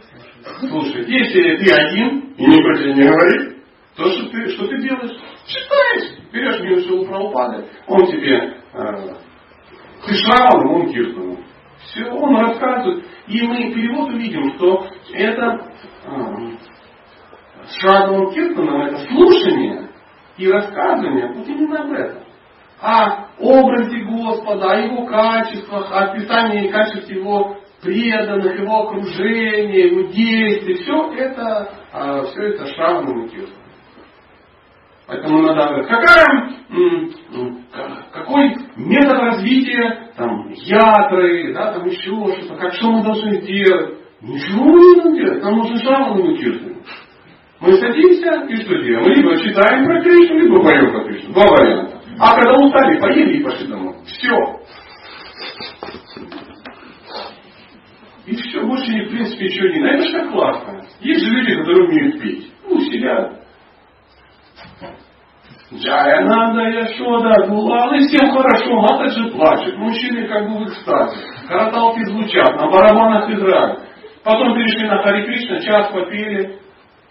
[0.61, 1.09] слушает.
[1.09, 3.64] Если ты один и никто тебе не говорит,
[3.97, 5.16] то что ты, что ты делаешь?
[5.47, 6.19] Читаешь.
[6.33, 9.14] Берешь Милшилу Прабхупады, он тебе э,
[10.07, 11.38] ты Шраван, он Киртану.
[11.85, 13.05] Все, он рассказывает.
[13.27, 15.73] И мы перевод увидим, что это
[16.05, 16.57] э,
[17.79, 19.89] Шрадом Киртаном это слушание
[20.37, 22.23] и рассказывание вот именно об этом.
[22.81, 30.75] О образе Господа, о его качествах, о описании качеств его преданных, его окружения, его действий.
[30.75, 33.61] Все это, а, все это Шрадом Киртаном.
[35.11, 36.51] Поэтому надо какая,
[38.13, 43.99] какой метод развития там, ятры, да, там еще что-то, как что мы должны делать.
[44.21, 46.70] Ничего не нужно делать, нам нужно шаману Кришну.
[47.61, 49.12] Мы садимся и что делаем?
[49.12, 51.33] Либо читаем про Кришну, либо поем про Кришну.
[51.35, 52.01] Два варианта.
[52.18, 53.94] А когда устали, поели и пошли домой.
[54.07, 54.61] Все.
[58.27, 59.94] И все, больше, в принципе, ничего не надо.
[59.96, 60.85] Это же так классно.
[61.01, 62.53] Есть же люди, которые умеют петь.
[62.66, 63.40] Ну, сидят,
[65.73, 72.05] Джая Нанда, Яшода, Гулал, и всем хорошо, Матаджи плачет, мужчины как бы в экстазе, караталки
[72.07, 73.81] звучат, на барабанах играют.
[74.25, 76.59] Потом перешли на Хари Кришна, час попели,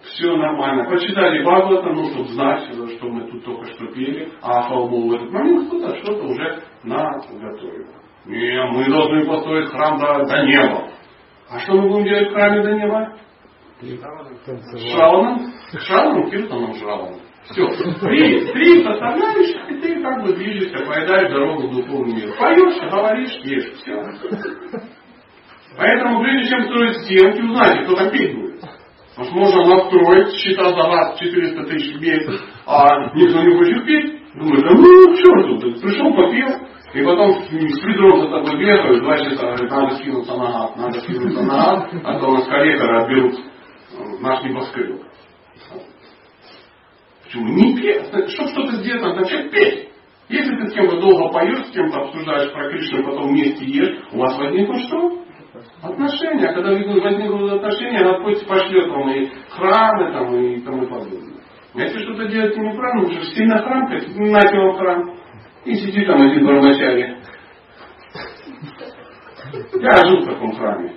[0.02, 0.84] все нормально.
[0.84, 5.30] Прочитали Бхагавата, ну, чтобы знать, что мы тут только что пели, а Фалму в этот
[5.30, 7.86] момент кто-то что-то уже наготовил.
[8.26, 10.88] Не, мы должны построить храм до, до неба.
[11.50, 13.16] А что мы будем делать в храме до неба?
[14.92, 15.52] Шаланом,
[15.86, 17.20] шаланом, киртаном, шаланом.
[17.44, 17.66] Все.
[18.00, 22.34] Три, три составляющих, и ты как бы движешься, поедаешь дорогу в духовный мир.
[22.38, 23.72] Поешь, говоришь, ешь.
[23.76, 24.04] Все.
[25.76, 28.64] Поэтому прежде чем строить стенки, узнайте, кто там петь будет.
[29.20, 33.84] Потому что можно настроить, считал за вас 400 тысяч в месяц, а никто не хочет
[33.84, 34.34] петь.
[34.34, 36.48] Думаю, да ну, черт тут, пришел, попел,
[36.94, 41.00] и потом с ведром за тобой бегают, два часа говорят, надо скинуться на гад, надо
[41.00, 43.34] скинуться на гад, а то у нас коллекторы отберут
[44.20, 45.02] наш небоскреб.
[47.24, 47.48] Почему?
[47.48, 48.06] Не петь.
[48.06, 49.88] Чтобы что-то сделать, надо начать петь.
[50.30, 54.18] Если ты с кем-то долго поешь, с кем-то обсуждаешь про Кришну, потом вместе ешь, у
[54.18, 55.19] вас возникнут что?
[55.82, 56.48] Отношения.
[56.48, 61.40] А когда возникнут отношения, пусть пошлет вам и храмы там, и тому подобное.
[61.74, 65.14] Если что-то делать неправильно, уже сильно храм, нате вам храм.
[65.64, 67.18] И сиди там один барбачаре.
[69.80, 70.94] Я жил в таком храме.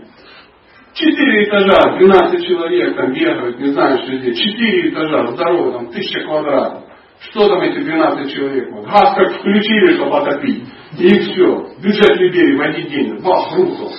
[0.93, 4.37] Четыре этажа, 12 человек там бегают, не знаю, что здесь.
[4.37, 6.83] Четыре этажа, здорово, там тысяча квадратов.
[7.19, 8.71] Что там эти 12 человек?
[8.71, 10.65] Вот, газ как включили, чтобы отопить.
[10.99, 11.67] И все.
[11.81, 13.23] Бюджет Либерии в один день.
[13.23, 13.91] Бах, рухнул.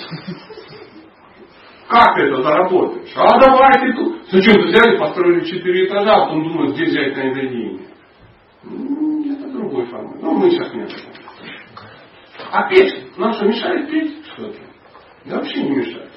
[1.95, 3.13] Как ты это заработаешь?
[3.15, 4.25] А давайте тут.
[4.29, 7.87] Зачем ты взяли, построили четыре этажа, а потом думают, где взять на это деньги.
[9.31, 10.21] Это другой формат.
[10.21, 10.91] Но мы сейчас не об
[12.51, 13.17] А петь?
[13.17, 14.59] Нам что, мешает петь что-то?
[15.27, 16.11] Да вообще не мешает.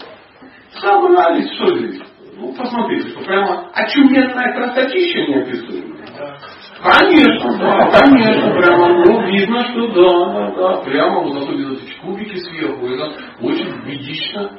[0.72, 2.02] Собрались, что здесь?
[2.38, 6.40] Ну, посмотрите, что прямо очуменная красотища неописуемая.
[6.84, 12.38] Конечно, да, конечно, прямо, ну, видно, что да, да, да, прямо, вот особенно эти кубики
[12.38, 14.52] сверху, это очень видично.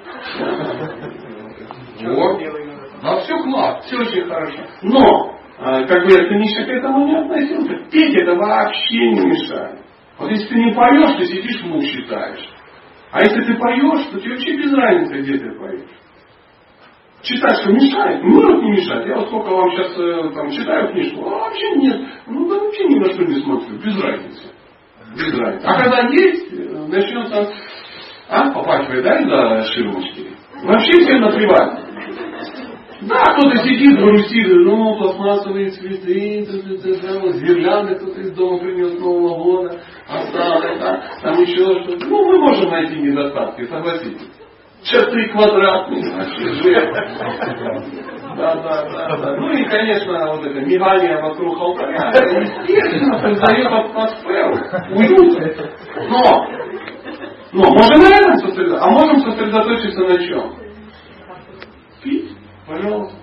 [2.03, 2.40] Вот.
[3.03, 4.59] Да, все класс, все очень хорошо.
[4.82, 9.78] Но, а, как бы это Миша к этому не относился, петь это вообще не мешает.
[10.18, 12.49] Вот если ты не поешь, ты сидишь, муж считаешь.
[13.12, 15.97] А если ты поешь, то тебе вообще без разницы, где ты поешь.
[17.22, 18.22] Читать что мешает?
[18.22, 19.06] Может не мешать.
[19.06, 22.00] Я вот сколько вам сейчас э, там, читаю книжку, а вообще нет.
[22.28, 23.76] Ну да вообще ни на что не смотрю.
[23.78, 24.42] Без разницы.
[25.16, 25.66] Без разницы.
[25.66, 27.52] А когда есть, э, начнется,
[28.28, 30.28] а, попахивает, да, из-за ширмочки?
[30.62, 31.88] Вообще всем наплевать.
[33.02, 36.44] Да, кто-то сидит, грустит, ну, пластмассовые цветы,
[37.40, 42.06] гирлянды кто-то из дома принес Нового года, осталось, да, там еще что-то.
[42.06, 44.38] Ну, мы можем найти недостатки, согласитесь.
[44.85, 46.62] Три квадратные, значит,
[48.37, 49.37] Да, да, да, да.
[49.37, 54.55] Ну и, конечно, вот это мигание вокруг алтаря, естественно, создает атмосферу
[54.95, 55.70] уюта.
[56.09, 56.47] Но,
[57.53, 60.55] но можем на этом сосредоточиться, а можем сосредоточиться на чем?
[62.03, 62.31] Пить,
[62.66, 63.16] пожалуйста,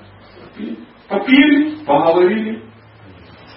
[0.58, 0.80] пить.
[1.08, 2.64] Попили, поговорили,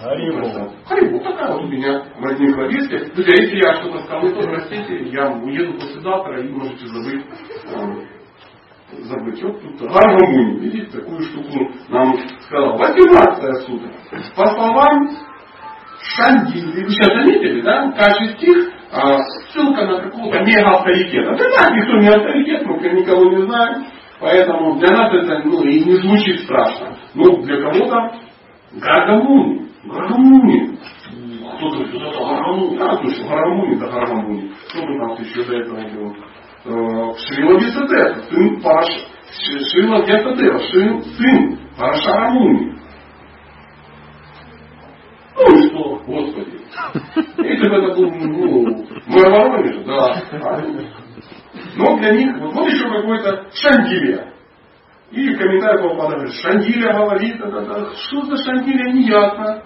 [0.01, 0.73] Харибу.
[0.87, 3.13] Харибу, такая вот у меня возникла версия.
[3.13, 7.25] Друзья, если я что-то скажу, то простите, я уеду послезавтра и можете забыть.
[7.75, 9.43] э, забыть.
[9.43, 12.79] Вот тут гармонию, видите, такую штуку нам сказал.
[12.79, 13.91] 18 сутра.
[14.37, 15.11] По словам
[16.01, 19.19] Шандили, вы сейчас заметили, да, каждый стих а,
[19.53, 21.37] ссылка на какого-то мега авторитета.
[21.37, 23.85] Да да, никто не авторитет, мы никого не знаем.
[24.21, 26.97] Поэтому для нас это ну, и не звучит страшно.
[27.15, 28.13] Ну, для кого-то
[28.73, 29.68] Гаргамуни.
[29.89, 30.79] Гаргамуни.
[31.57, 32.79] Кто-то говорит, это Гаргамуни.
[32.81, 34.53] А, точно, Гаргамуни, да Гаргамуни.
[34.69, 36.15] Кто бы там еще до этого делал?
[37.19, 38.89] Шрила Висадева, сын Параш...
[39.31, 42.79] Ш- Шрила Висадева, сын, сын Парашарамуни.
[45.37, 46.59] Ну и что, Господи.
[47.39, 50.23] Если бы это был, ну, мэр Воронеж, да.
[51.77, 54.33] Но для них, вот, вот еще какой-то Шангилия.
[55.13, 59.63] И в комментариях попадает, Шангилия говорит, это, это, что за Шангилия, неясно.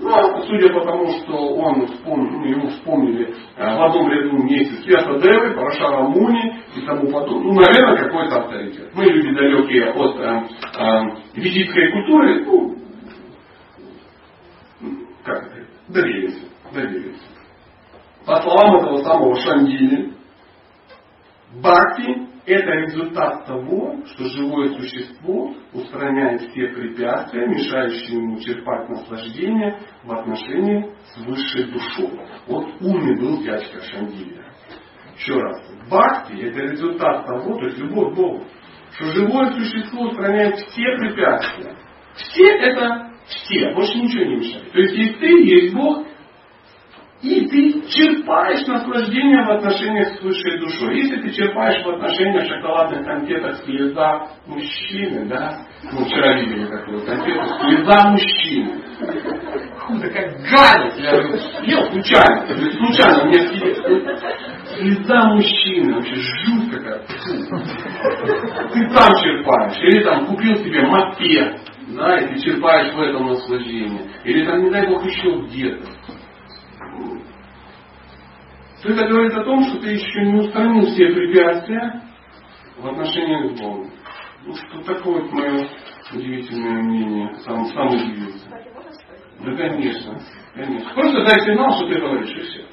[0.00, 4.36] Ну, а судя по тому, что он вспомнил, ну, ему вспомнили э, в одном ряду
[4.36, 7.52] вместе с Весадевой, Парашара Муни и тому подобное.
[7.52, 8.90] Ну, наверное, какой-то авторитет.
[8.94, 10.42] Мы люди далекие от э,
[10.78, 12.76] э, ведической культуры, ну,
[15.24, 16.42] как это, доверились,
[16.72, 17.22] доверились.
[18.26, 20.12] По словам этого самого Шандили,
[21.62, 30.12] Бхакти– это результат того, что живое существо устраняет все препятствия, мешающие ему черпать наслаждение в
[30.12, 32.20] отношении с высшей душой.
[32.46, 34.44] Вот умный был дядька Шандилия.
[35.18, 35.60] Еще раз.
[35.90, 38.44] Бхакти– это результат того, то есть любовь к Богу,
[38.92, 41.76] что живое существо устраняет все препятствия.
[42.14, 44.70] Все это все, больше ничего не мешает.
[44.70, 46.06] То есть есть ты, есть Бог,
[47.26, 50.96] и ты черпаешь наслаждение в отношениях с высшей душой.
[50.96, 55.58] Если ты черпаешь в отношениях шоколадных конфеток слеза мужчины, да,
[55.92, 58.80] мы вчера видели такую конфету, слеза мужчины.
[59.78, 61.10] Фу, такая гадость, я
[61.60, 63.74] съел случайно, случайно мне съел.
[64.76, 67.00] Слеза мужчины, вообще жуть какая.
[68.72, 74.02] Ты там черпаешь, или там купил себе мопед, да, и ты черпаешь в этом наслаждение.
[74.24, 75.86] Или там, не дай бог, еще где-то
[78.82, 82.02] то это говорит о том, что ты еще не устранил все препятствия
[82.78, 83.90] в отношениях с Богом.
[84.44, 85.68] Ну, что такое вот мое
[86.12, 88.48] удивительное мнение, сам, сам удивился.
[89.40, 90.18] Да, конечно,
[90.54, 90.94] конечно.
[90.94, 92.66] Просто дай сигнал, что ты говоришь, и все.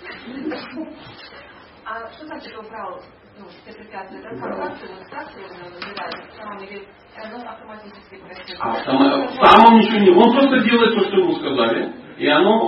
[1.85, 2.99] А что значит убрал
[3.39, 4.19] ну, все препятствия?
[4.19, 6.31] Это как его так его называют?
[6.31, 6.87] В самом деле,
[7.17, 8.57] оно автоматически происходит.
[8.59, 10.11] А в самом, в самом ничего не...
[10.11, 12.59] Он просто делает то, что ему сказали, и оно...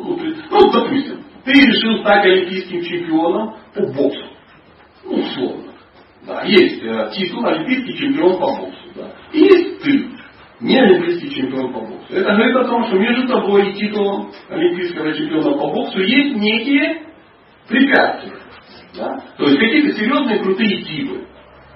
[0.00, 4.24] Ну, ну, допустим, ты решил стать олимпийским чемпионом по боксу.
[5.04, 5.72] Ну, условно.
[6.26, 8.88] Да, есть э, титул олимпийский чемпион по боксу.
[8.94, 9.10] Да.
[9.32, 10.10] И есть ты,
[10.60, 12.14] не олимпийский чемпион по боксу.
[12.14, 17.02] Это говорит о том, что между тобой и титулом олимпийского чемпиона по боксу есть некие
[17.68, 18.32] препятствия.
[18.96, 19.18] Да?
[19.38, 21.26] То есть какие-то серьезные крутые типы,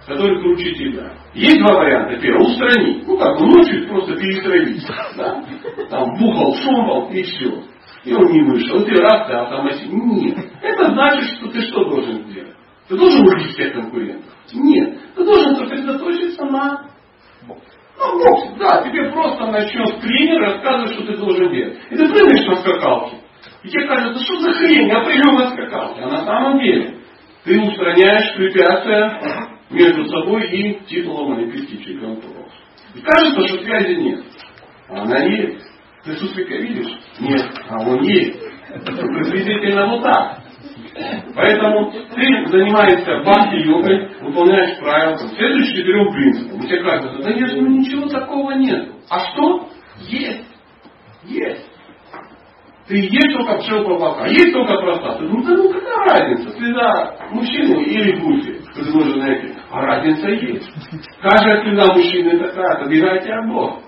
[0.06, 1.12] которые круче тебя.
[1.32, 2.20] Есть два варианта.
[2.20, 3.06] Первый, устранить.
[3.06, 4.82] Ну как бы ночью просто перестроить.
[5.16, 5.42] Да?
[5.88, 7.62] Там бухал, шумал и все.
[8.04, 8.82] И он не вышел.
[8.82, 9.88] И ты раз, ты автоматически.
[9.88, 10.38] Нет.
[10.62, 12.54] Это значит, что ты что должен сделать?
[12.88, 14.32] Ты должен убить всех конкурентов?
[14.52, 14.98] Нет.
[15.14, 16.86] Ты должен сосредоточиться на
[17.98, 18.50] ну, боксе.
[18.58, 21.78] Да, тебе просто начнет тренер рассказывать, что ты должен делать.
[21.90, 23.16] И ты прыгаешь на скакалке.
[23.62, 26.02] И тебе кажется, что за хрень, я прыгаю на скакалке.
[26.02, 26.98] А на самом деле
[27.44, 32.58] ты устраняешь препятствия между собой и титулом олимпийский чемпион по боксу.
[32.94, 34.24] И кажется, что связи нет.
[34.88, 35.73] А она есть.
[36.04, 36.98] Ты суслика видишь?
[37.20, 37.42] Нет.
[37.68, 38.38] А он есть.
[38.84, 40.38] Приблизительно вот так.
[41.34, 46.60] Поэтому ты занимаешься бхакти-йогой, выполняешь правила, следуешь четырем принципам.
[46.60, 48.90] И тебе кажется, да нет, ну ничего такого нет.
[49.10, 49.68] А что?
[50.00, 50.44] Есть.
[51.24, 51.70] Есть.
[52.86, 55.22] Ты есть только пчел по есть только простата.
[55.22, 60.70] Ну да ну какая разница, слеза мужчины или гуси, предложенные А разница есть.
[61.22, 63.83] Каждая слеза мужчины такая, отодвигайте от Бога.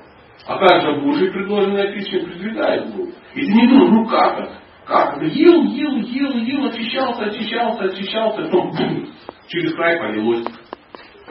[0.47, 3.09] А каждая Божия предложенная пища придвигает Бог.
[3.34, 4.53] И ты не думаешь, ну как это?
[4.86, 5.20] Как?
[5.22, 9.09] Ел, ел, ел, ел, очищался, очищался, очищался, потом бум,
[9.49, 10.47] через край полилось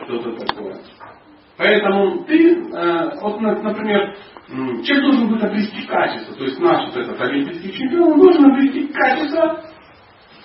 [0.03, 0.77] что-то такое.
[1.57, 4.13] Поэтому ты, э, вот, на- например,
[4.49, 6.35] человек должен будет обрести качество.
[6.35, 9.61] То есть наш вот этот олимпийский чемпион он должен обрести качество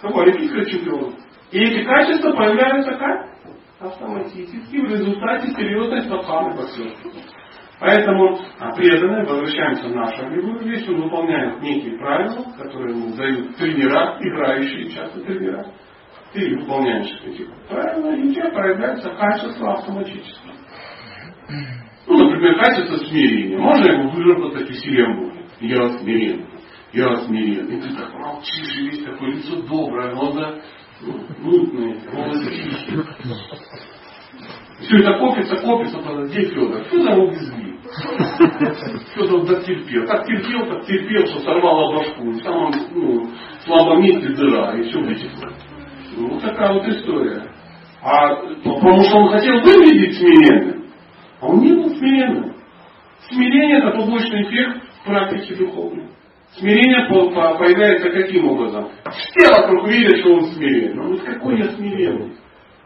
[0.01, 1.13] какого олимпийского чемпиона.
[1.51, 3.27] И эти качества появляются как?
[3.81, 7.11] Автоматически в результате серьезной спортивной боксерства.
[7.81, 13.57] Поэтому а, преданные, возвращаемся в нашу огневую вещь, он выполняет некие правила, которые ему дают
[13.57, 15.65] тренера, играющие часто тренера.
[16.35, 20.51] Ты выполняешь эти правила, и у тебя проявляется качество автоматически.
[22.07, 23.59] Ну, например, качество смирения.
[23.59, 25.47] Можно его выработать усилием воли.
[25.61, 26.47] Я смирен.
[26.93, 27.67] Я смирен.
[27.67, 30.61] И ты так молчишь, и весь такое лицо доброе, глаза
[31.01, 33.05] ну, мутные, волосы тихие.
[34.81, 36.85] Все это копится, копится, потом, где Федор?
[36.85, 37.60] Федор убезли.
[39.15, 40.07] Федор так терпел.
[40.07, 42.31] Так терпел, так терпел, что сорвало башку.
[42.31, 43.29] В самом ну,
[43.65, 45.51] слабом месте дыра, и все вытекло.
[46.17, 47.51] Ну, вот такая вот история.
[48.03, 48.35] А
[48.65, 50.87] потому что он хотел выглядеть смиренным,
[51.41, 52.55] а он не был смиренным.
[53.29, 56.09] Смирение это побочный эффект практики духовной.
[56.57, 58.89] Смирение появляется каким образом?
[59.05, 60.95] Все вокруг видят, что он смиренный.
[60.95, 62.33] Ну какой я смиренный?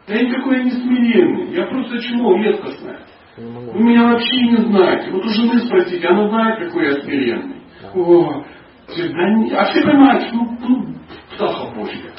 [0.07, 1.53] Да никакой я не смиренный.
[1.55, 3.05] Я просто чмо редкостное.
[3.37, 5.11] Вы меня вообще не знаете.
[5.11, 7.61] Вот у жены спросите, она знает, какой я смиренный.
[7.93, 8.43] О,
[8.87, 10.95] да, а все понимают, что ну, ну
[11.33, 12.13] птаха божья.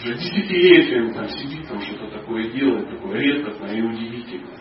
[0.00, 4.58] Уже десятилетиями там сидит, там что-то такое делает, такое редкостное и удивительное.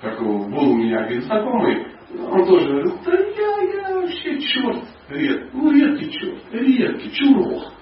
[0.00, 1.86] Как был у меня один знакомый,
[2.18, 5.50] он тоже говорит, да я, я вообще черт редкий.
[5.52, 7.72] Ну, редкий черт, редкий, чурок.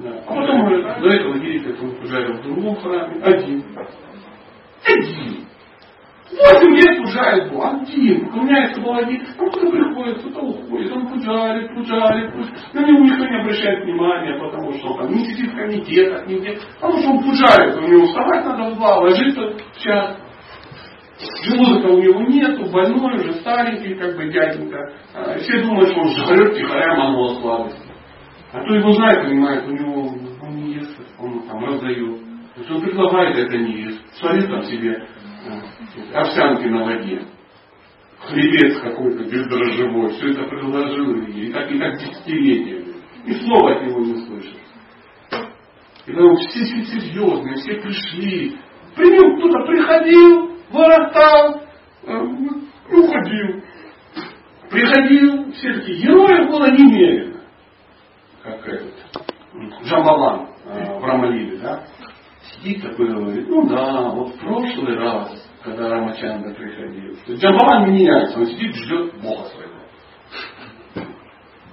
[0.00, 0.10] Да.
[0.26, 3.64] А потом говорит, до этого Гирика он пожарил в другом храме, один.
[4.88, 5.48] Один.
[6.30, 12.32] Восемь лет пужает один, поклоняется был один, а кто приходит, кто-то уходит, он пужарит, пужарит,
[12.34, 12.74] пужарит.
[12.74, 16.58] На него никто не обращает внимания, потому что он там не сидит в комитетах, нигде,
[16.74, 20.18] потому что он пужарит, у него вставать надо в два, ложиться в час.
[21.44, 24.92] Желудка у него нету, больной уже, старенький, как бы дяденька.
[25.14, 27.90] А, все думают, что он жрет тихоря манула слабость.
[28.52, 32.20] А кто его знает, понимает, у него он не ест, он там раздает.
[32.54, 34.07] То есть он предлагает, это не ест.
[34.18, 37.22] Сварит там себе э, овсянки на воде.
[38.20, 40.10] Хлебец какой-то бездрожжевой.
[40.14, 42.84] Все это предложил и так, и так десятилетия.
[43.26, 44.58] И слова от него не слышит.
[46.06, 48.58] И потом все, все серьезные, все пришли.
[48.96, 51.62] При нем кто-то приходил, вырастал,
[52.04, 52.18] э,
[52.90, 53.62] уходил.
[54.70, 57.40] Приходил, все такие героев было немерено.
[58.42, 58.94] Как этот
[59.84, 61.84] Джамбалан э, в Рамалиле, да?
[62.62, 65.30] Сидит такой говорит, ну да, вот в прошлый раз,
[65.62, 67.14] когда Рамачанда приходил.
[67.26, 69.78] То не меняется, он сидит, ждет Бога своего.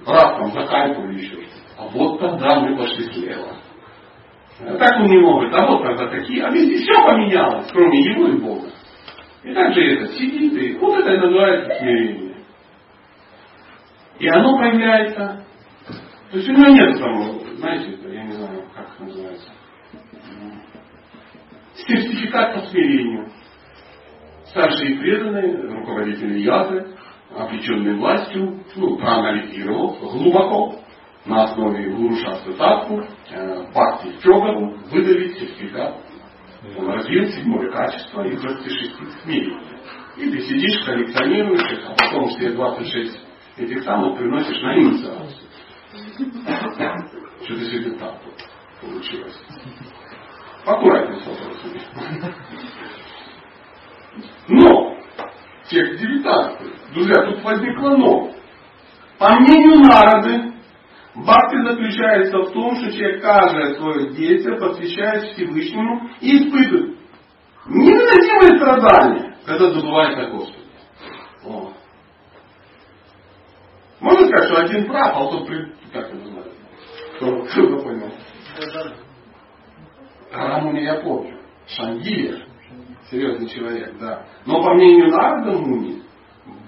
[0.06, 1.38] Раз там закайпали еще
[1.76, 3.56] А вот тогда мы пошли слева.
[4.60, 5.52] А так он не может.
[5.54, 8.68] А вот когда такие, а везде все поменялось, кроме его и Бога.
[9.42, 12.36] И также это сидит, и вот это и называется смирение.
[14.18, 15.44] И оно появляется.
[16.30, 19.50] То есть у него нет там, знаете, я не знаю, как это называется.
[21.76, 23.28] Сертификат по смирению.
[24.46, 26.96] Старшие преданные, руководители язы,
[27.36, 30.80] облеченные властью, ну, проанализировал глубоко
[31.26, 36.06] на основе Гурушасты э, Бхакти Чогару выдали сертификат
[36.76, 39.56] он развил седьмое качество из 26 смирений.
[40.16, 43.20] И ты сидишь, коллекционируешь их, а потом все 26
[43.58, 45.48] этих самых приносишь на инициацию.
[47.44, 48.20] Что-то сегодня так
[48.80, 49.38] получилось.
[50.66, 51.80] Аккуратнее с вопросами.
[54.48, 54.96] Но,
[55.68, 56.92] текст 19.
[56.92, 58.32] Друзья, тут возникло но.
[59.18, 60.54] По мнению народы,
[61.14, 66.98] Бхакти заключается в том, что человек каждое свое действие посвящает Всевышнему и испытывает
[67.66, 70.64] невыносимые страдания, когда забывает о Господе.
[71.44, 71.72] О.
[74.00, 75.48] Можно сказать, что один прав, а тот
[75.92, 76.52] как это называется?
[77.16, 78.12] Кто, кто понял?
[80.36, 81.38] Рамуни я помню.
[81.66, 82.46] Шангия.
[83.10, 84.26] Серьезный человек, да.
[84.46, 86.02] Но по мнению Нарада Муни,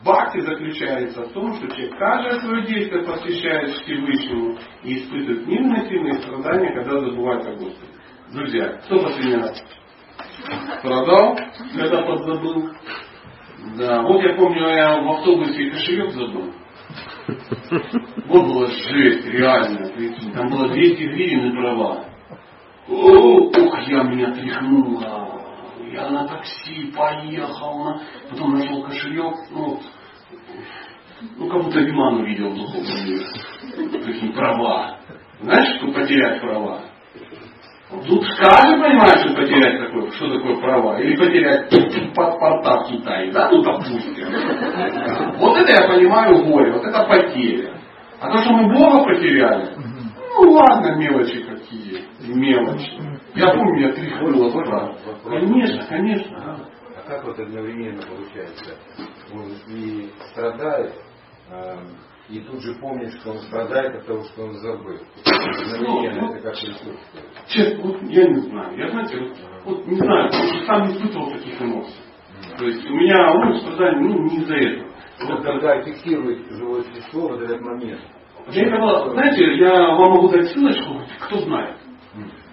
[0.05, 6.75] Бхакти заключается в том, что человек каждое свое действие посвящает Всевышнему и испытывает невыносимые страдания,
[6.75, 7.93] когда забывает о Господе.
[8.33, 9.63] Друзья, кто последний раз
[10.79, 11.37] страдал,
[11.75, 12.71] когда подзабыл?
[13.77, 16.53] Да, вот я помню, я в автобусе кошелек забыл.
[18.27, 19.91] Вот была жесть, реально.
[20.33, 22.08] Там было 200 гривен и права.
[22.91, 25.29] Ох, я меня тряхнула.
[25.93, 28.01] Я на такси поехал, на...
[28.31, 29.79] потом нашел кошелек, ну,
[31.37, 33.25] ну, как будто Виман увидел в духовном мире.
[34.05, 34.99] Такие права.
[35.41, 36.81] Знаешь, что потерять права?
[37.91, 41.01] Тут каждый понимает, что потерять такое, что такое права.
[41.01, 43.33] Или потерять паспорта в Китае.
[43.33, 44.29] Да, ну допустим.
[45.39, 47.73] Вот это я понимаю горе, вот это потеря.
[48.21, 49.71] А то, что мы Бога потеряли,
[50.35, 51.43] ну ладно, мелочи
[52.35, 52.91] мелочи.
[53.35, 54.95] Я помню, я тряхнула два.
[55.25, 56.69] Конечно, конечно.
[57.07, 58.77] как вот одновременно получается?
[59.33, 60.95] Он и страдает,
[61.51, 61.77] э,
[62.29, 64.99] и тут же помнит, что он страдает от того, что он забыл.
[65.25, 66.99] Одновременно Ну, это как присутствует.
[67.49, 68.79] Честно, вот я не знаю.
[68.79, 72.03] Я, знаете, вот, вот не знаю, потому что сам не испытывал таких эмоций.
[72.59, 74.89] То есть у меня ну, страдания ну, не из-за этого.
[75.27, 78.01] Вот когда фиксирует живое существо вот этот момент.
[78.49, 81.77] Для этого, знаете, я вам могу дать ссылочку, кто знает.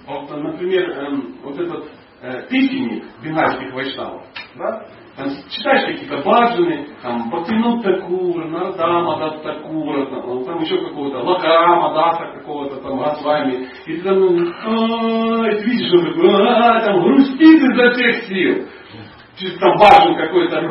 [0.07, 1.85] Вот, например, эм, вот этот
[2.21, 4.23] э, песенник бенгальских вайшнавов,
[4.55, 4.85] да?
[5.15, 11.93] Там читаешь какие-то баджаны, там Бхактинут Такура, Нардама Дат Такура, там, там еще какого-то Лакама
[11.93, 13.69] Даса какого-то там Госвами.
[13.85, 18.67] И ты там, а, и ты видишь, он такой, а, там грустит изо всех сил.
[19.37, 20.61] Чисто там баджан какой-то.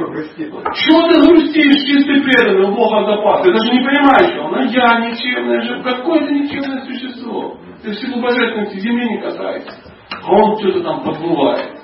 [0.74, 3.42] Чего ты грустишь, чистый преданный, у Бога запас?
[3.44, 7.56] Ты даже не понимаешь, он, а я никчемное же, какое ты никчемное существо.
[7.84, 9.92] Ты в силу божественности земли не касаешься.
[10.10, 11.78] А он что-то там подмывает.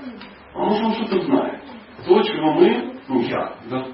[0.55, 1.61] Потому что он что-то знает.
[2.07, 3.85] То, чего мы, ну я, да,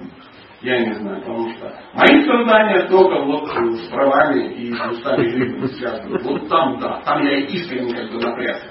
[0.62, 6.18] я не знаю, потому что мои страдания только вот с правами и с устами связаны.
[6.22, 8.68] Вот там, да, там я искренне как бы напрягся.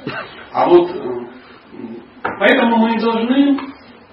[0.54, 1.82] А вот э,
[2.40, 3.60] поэтому мы должны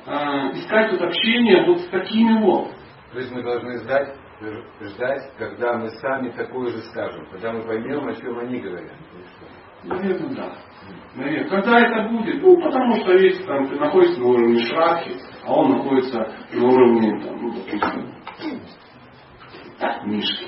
[0.04, 2.72] э, искать вот общение вот с такими вот.
[3.12, 4.16] То есть мы должны ждать,
[4.80, 8.97] ждать, когда мы сами такое же скажем, когда мы поймем, о чем они говорят.
[9.84, 10.53] Наверное, да.
[11.16, 11.49] Наверное.
[11.49, 12.43] Когда это будет?
[12.43, 17.24] Ну, потому что если там, ты находишься на уровне шрахи, а он находится на уровне,
[17.24, 18.12] там, ну, допустим,
[20.05, 20.47] мишки.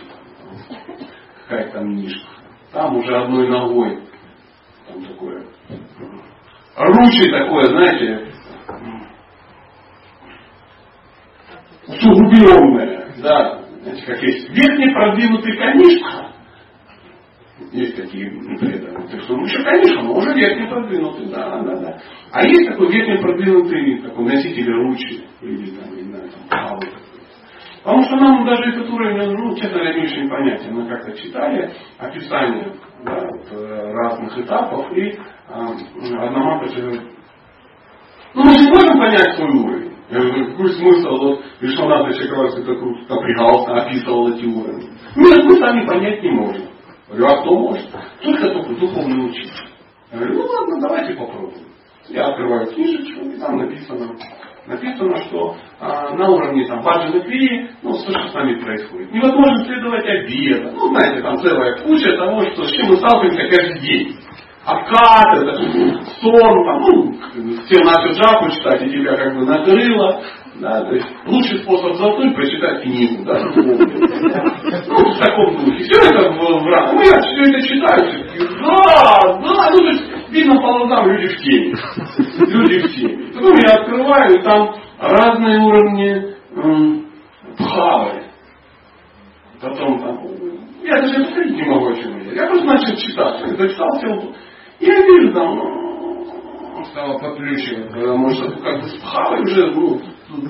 [1.42, 2.28] Какая там мишка.
[2.72, 4.02] Там уже одной ногой.
[4.86, 5.46] Там такое.
[6.76, 8.32] Ручи такое, знаете,
[11.86, 13.14] усугубленное.
[13.22, 16.32] Да, знаете, как есть верхний продвинутый конишка,
[17.72, 19.08] есть такие преданные.
[19.28, 21.98] Ну еще, конечно, но уже верхний продвинутый, да, да, да.
[22.32, 27.04] А есть такой верхний продвинутый такой носитель ручи, или там, не знаю, там, такой.
[27.82, 30.74] Потому что нам даже этот уровень, ну, честно говоря, не очень понятен.
[30.74, 32.72] Мы как-то читали описание
[33.04, 35.18] да, вот, э, разных этапов, и э,
[35.48, 36.60] одна
[38.34, 39.83] ну мы же можем понять свой уровень.
[40.10, 44.90] Я говорю, какой смысл, вот Вишванатha Чакраварти так напрягался, описывал эти уровни.
[45.16, 46.64] Нет, мы сами понять не можем.
[47.08, 47.90] Я говорю, а кто может?
[48.22, 49.68] Только только духовный учитель.
[50.12, 51.64] Я говорю, ну ладно, давайте попробуем.
[52.08, 54.14] Я открываю книжечку, и там написано,
[54.66, 59.10] написано, что а, на уровне там баджаны крии, ну, что, что с нами происходит.
[59.10, 60.70] Невозможно следовать обеда.
[60.72, 64.16] Ну, знаете, там целая куча того, что, с чем мы сталкиваемся каждый день.
[64.66, 65.58] Откат, это
[66.22, 67.12] сон, там, ну,
[67.66, 70.22] все начал джапу читать, и тебя как бы накрыло.
[70.56, 75.84] Да, то есть лучший способ заснуть прочитать книгу, да, ну, в таком духе.
[75.84, 76.94] Все это в, рамках.
[76.94, 78.24] Ну, я все это читаю,
[78.62, 81.74] да, да, ну, то есть, видно по глазам люди в теме.
[82.46, 83.32] Люди в теме.
[83.34, 87.06] Потом я открываю, и там разные уровни м,
[87.58, 88.22] бхавы.
[89.60, 90.20] Потом там,
[90.84, 92.42] я даже повторить не могу, о чем я.
[92.42, 93.40] Я просто начал читать.
[93.40, 94.32] Я дочитал все.
[94.86, 100.00] Я вижу там, ну, стало подключивать, потому что как бы с бхавой уже, ну,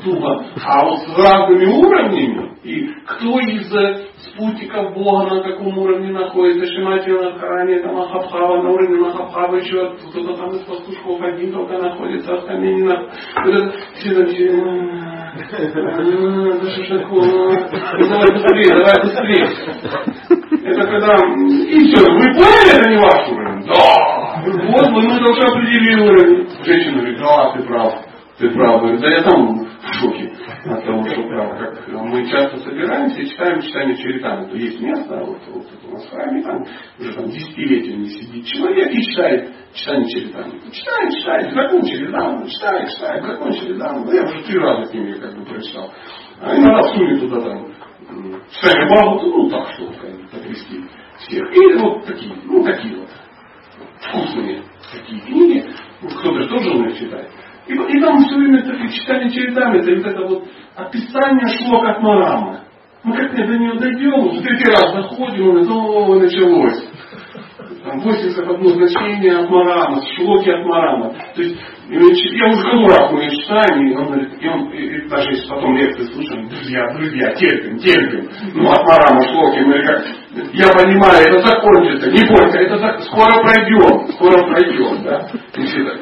[0.02, 0.44] тупо.
[0.64, 6.66] А вот с разными уровнями, и кто из э, спутников Бога на каком уровне находится,
[6.66, 11.78] Шимати на Харане, там Ахабхава, на уровне Махабхава еще кто-то там из пастушков один только
[11.78, 13.20] находится, остальные не находятся.
[13.34, 14.50] Там все,
[15.36, 15.42] «А,
[16.62, 17.26] да что такое,
[17.98, 19.46] ну давай быстрее, давай быстрее.
[20.64, 23.66] Это когда, и все, вы поняли, это не ваш уровень?
[23.66, 24.03] Да.
[24.44, 26.46] Вот, мы мы только определили.
[26.64, 27.94] Женщина говорит, да, ты прав.
[28.38, 29.00] Ты прав.
[29.00, 30.32] Да я сам в шоке
[30.66, 31.58] от того, что прав.
[31.58, 34.46] Как мы часто собираемся и читаем читание Чаритана.
[34.46, 36.62] То есть место, вот, вот это у нас храме, там
[36.98, 40.52] уже там десятилетиями сидит человек и читает читание Чаритана.
[40.70, 43.92] Читает, читает, закончили, да, читает, читает, закончили, да.
[43.92, 45.90] Ну, я уже три раза к ним как бы прочитал.
[46.42, 47.66] А иногда всуне туда там
[48.50, 50.84] читание Бхагавату, ну так, чтобы как бы потрясти
[51.18, 51.56] всех.
[51.56, 53.08] И вот такие, ну такие вот
[54.08, 55.64] вкусные такие книги.
[56.02, 57.28] Ну, Кто-то же тоже умеет читать.
[57.66, 62.02] И, и там все время такие читание чередами, это вот это вот описание шлок от
[62.02, 62.60] Марама.
[63.02, 66.88] Мы как-то до нее дойдем, уже третий раз заходим, и снова началось.
[67.84, 71.12] Там 81 значение от Марама, шлоки от Марама.
[71.34, 71.54] То есть,
[71.90, 75.30] я уже какой раз мы ее читаем, и он говорит, и он, и, и даже
[75.32, 78.30] если потом лекции слушаем, друзья, друзья, терпим, терпим.
[78.54, 80.02] Ну, от Марама шлоки, мы как,
[80.54, 85.28] я понимаю, это закончится, не бойся, это за- скоро пройдем, скоро пройдем, да.
[85.56, 86.00] И все так,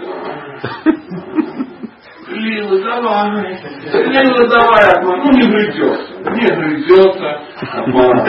[2.28, 3.58] Лила, давай,
[3.92, 5.18] Лила, давай, Атман.
[5.18, 7.40] Ну, не грызется, не грызется
[7.72, 8.24] Атман.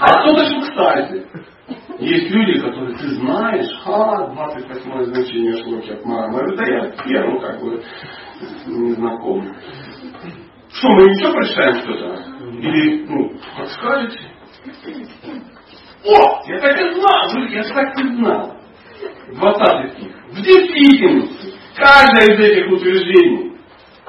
[0.00, 1.26] А кто-то же, кстати,
[2.06, 6.30] Есть люди, которые ты знаешь, а, 28 значение шлоки от Мара.
[6.52, 7.82] Это я первым как бы
[8.66, 9.42] не знаком.
[10.72, 12.22] Что, мы ничего прочитаем что-то?
[12.60, 14.20] Или, ну, как скажете?
[16.04, 18.56] О, я так и знал, я так и знал.
[19.32, 20.12] 20 стих.
[20.30, 23.58] В действительности, каждое из этих утверждений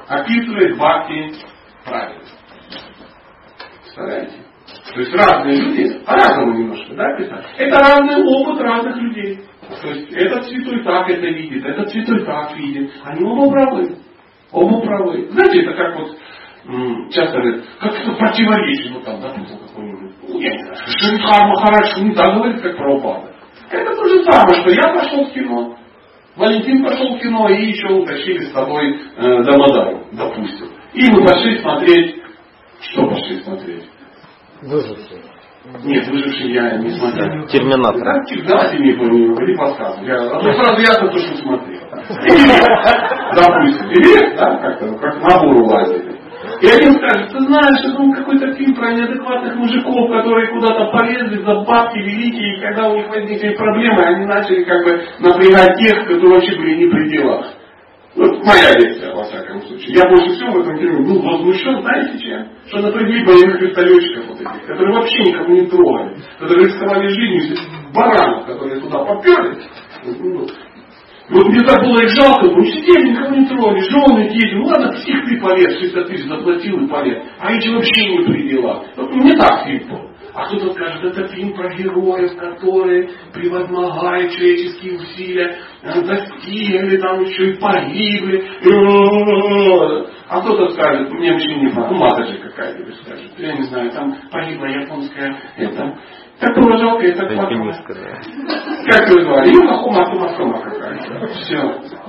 [0.06, 1.34] описывает бхакти
[1.84, 2.22] правильно.
[3.82, 4.37] Представляете?
[4.94, 7.44] То есть разные люди, по-разному немножко, да, писать.
[7.58, 9.40] Это разный опыт разных людей.
[9.82, 12.90] То есть этот святой так это видит, этот святой так видит.
[13.04, 13.96] Они оба правы.
[14.50, 15.28] Оба правы.
[15.30, 16.16] Знаете, это как вот
[17.10, 22.02] часто говорят, как это противоречие, вот там, допустим, какой-нибудь, ну, я не знаю, Шринхар Махарадж
[22.02, 23.32] не так говорит, как Прабхупада.
[23.70, 25.78] Это то же самое, что я пошел в кино,
[26.36, 30.68] Валентин пошел в кино и еще утащили с тобой э, Дамадару, допустим.
[30.94, 32.22] И мы пошли смотреть,
[32.80, 33.84] что пошли смотреть?
[34.62, 35.22] Выживший.
[35.84, 37.46] Нет, выживший я не смотрел.
[37.46, 38.02] Терминатор.
[38.02, 40.04] Да, давайте мне какой-нибудь или подсказку.
[40.04, 41.80] Я одну сразу ясно то, что смотрел.
[43.34, 46.18] Допустим, или, да, как-то, как набор улазит.
[46.60, 51.42] И один скажет, ты знаешь, это ну, какой-то фильм про неадекватных мужиков, которые куда-то полезли
[51.42, 56.04] за бабки великие, и когда у них возникли проблемы, они начали как бы напрягать тех,
[56.06, 57.46] которые вообще были не при делах.
[58.18, 59.94] Вот моя версия, во всяком случае.
[59.94, 62.48] Я больше всего в этом фильме был возмущен, знаете чем?
[62.66, 67.56] Что напрягли боевых вертолетчиков вот этих, которые вообще никого не трогали, которые рисковали жизнью
[67.94, 69.62] баранов, которые туда поперли.
[71.30, 74.90] Вот мне так было их жалко, ну сидели, никого не трогали, жены, дети, ну ладно,
[74.94, 77.22] псих ты полез, 60 тысяч заплатил и полез.
[77.38, 78.82] А эти вообще не при делах.
[78.96, 80.07] Вот мне так фильм был.
[80.38, 87.56] А кто-то скажет, это фильм про героев, которые, превозмогая человеческие усилия, достигли, там еще и
[87.58, 88.48] погибли.
[90.28, 93.90] А кто-то скажет, мне вообще не понравилось, ну мата же какая-нибудь скажет, я не знаю,
[93.92, 95.98] там погибла японская, это,
[96.40, 97.72] так было жалко, так плакала.
[98.86, 99.48] Как ее звали?
[99.48, 101.26] Юна Хума Тумасома какая-то.
[101.34, 101.58] Все.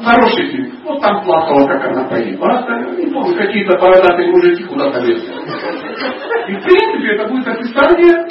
[0.03, 0.71] Хороший фильм.
[0.83, 2.63] Вот там плакала, как она погибла.
[2.67, 5.33] А не помню, какие-то бородатые мужики куда-то лезли.
[6.47, 8.27] И в принципе это будет описание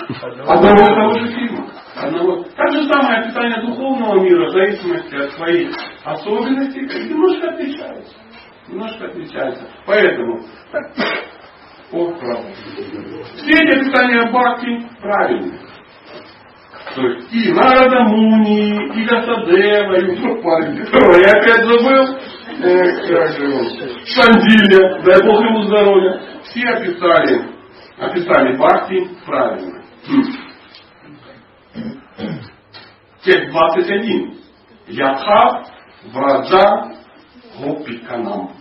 [0.46, 1.66] одного и того же фильма.
[2.00, 2.44] Одного.
[2.56, 5.70] Так же самое описание духовного мира в зависимости от своих
[6.04, 8.14] особенностей немножко отличается.
[8.68, 9.66] Немножко отличается.
[9.86, 10.40] Поэтому
[11.92, 12.52] о, правда.
[13.36, 15.58] Все эти описания Бхакти правильные.
[16.94, 22.16] То есть и Нарада Муни, и Гасадева, и ну, парень, я опять забыл,
[22.60, 22.74] э,
[24.06, 26.20] Шандиля, дай Бог ему здоровья.
[26.44, 27.42] Все описали,
[27.98, 29.82] описали Бхакти правильно.
[33.22, 34.38] Текст 21.
[34.88, 35.64] Ядха
[36.12, 36.98] Враджа
[37.60, 38.52] Гопиканам.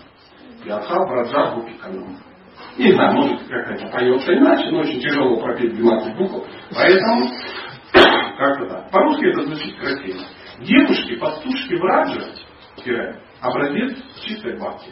[0.65, 2.17] Ядха Враджа Гопиканам.
[2.77, 6.47] Не знаю, может как-то поется иначе, но очень тяжело пропеть 12 букв.
[6.73, 7.29] Поэтому
[8.37, 8.91] как-то так.
[8.91, 10.19] По-русски это звучит красиво.
[10.59, 12.21] Девушки, пастушки в Раджа,
[13.41, 14.91] образец чистой бхакти.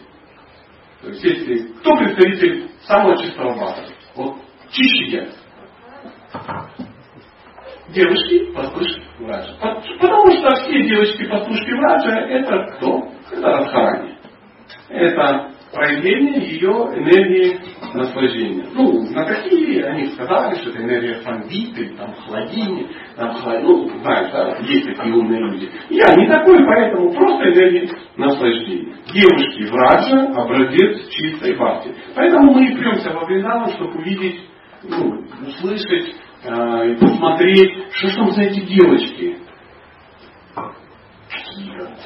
[1.01, 3.93] То есть, если кто представитель самого чистого бхакти?
[4.15, 4.37] Вот
[4.71, 5.27] чище я.
[7.93, 9.53] Девушки, пастушки в Раджа.
[9.99, 13.07] Потому что все девочки, пастушки в Раджа, это кто?
[13.31, 14.15] Это Радхарани.
[14.89, 17.59] Это проявление ее энергии
[17.93, 18.65] наслаждения.
[18.73, 23.61] Ну, на какие они сказали, что это энергия фангиты, там, хладини, там, хлад...
[23.61, 25.69] ну, знаешь, да, есть такие умные люди.
[25.89, 28.95] Я не такой, поэтому просто энергия наслаждения.
[29.13, 31.93] Девушки в Раджа образец чистой бхакти.
[32.15, 34.41] Поэтому мы и премся во Вриндаван, чтобы увидеть,
[34.83, 36.15] ну, услышать,
[36.45, 39.37] э, посмотреть, что там за эти девочки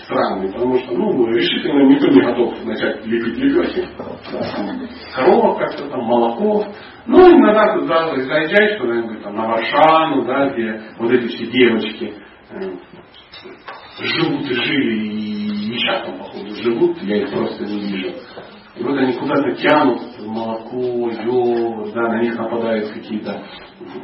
[0.10, 3.88] странный, потому что ну, решительно никто не готов начать лепить лепешки.
[5.16, 6.66] Корова как-то там, молоко.
[7.06, 12.14] Ну, иногда туда заезжаешь куда-нибудь там, на Варшану, да, где вот эти все девочки
[12.52, 12.60] э,
[14.00, 18.16] живут и жили, и, и сейчас там, походу, живут, я их просто не вижу.
[18.76, 23.44] И вот они куда-то тянут молоко, йогурт, да, на них нападают какие-то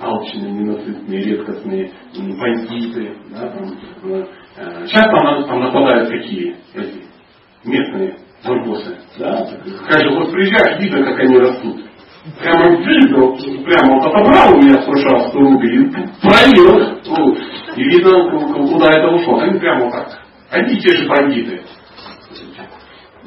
[0.02, 3.16] алчные, ненасытные, редкостные бандиты.
[3.32, 3.64] Да, там,
[4.04, 7.04] э, сейчас там, там нападают какие эти
[7.64, 8.98] местные барбосы.
[9.20, 9.48] Да?
[9.88, 11.86] Каждый вот приезжаешь, видно, как они растут.
[12.42, 15.92] Прямо видно, прямо вот отобрал у меня с прошлого 100 рублей.
[17.06, 17.36] Ну,
[17.76, 19.40] и видно, куда это ушло.
[19.40, 20.22] Они прямо вот так.
[20.50, 21.62] Одни и те же бандиты.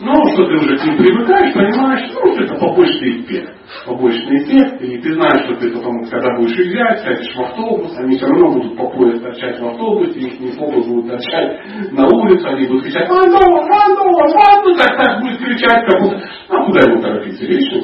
[0.01, 3.53] Ну, что ты уже к ним привыкаешь, понимаешь, ну, это побочный эффект.
[3.84, 8.16] Побочный эффект, и ты знаешь, что ты потом, когда будешь взять, сядешь в автобус, они
[8.16, 12.46] все равно будут по пояс торчать в автобусе, их не попы будут торчать на улице,
[12.46, 13.66] они будут кричать «Андова!
[13.66, 14.22] Андова!
[14.55, 17.82] Андова!» Так, так будет кричать, как будто, а куда ему торопиться, вечно?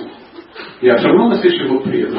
[0.82, 2.16] Я все равно на следующий год приеду.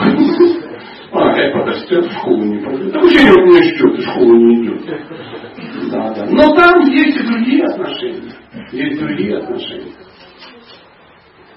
[1.11, 2.91] Он опять подрастет, в школу не пойдет.
[2.91, 4.81] Да вообще не меня ждет, в школу не идет.
[5.91, 6.25] Да, да.
[6.29, 8.33] Но там есть и другие отношения.
[8.71, 9.93] Есть другие отношения.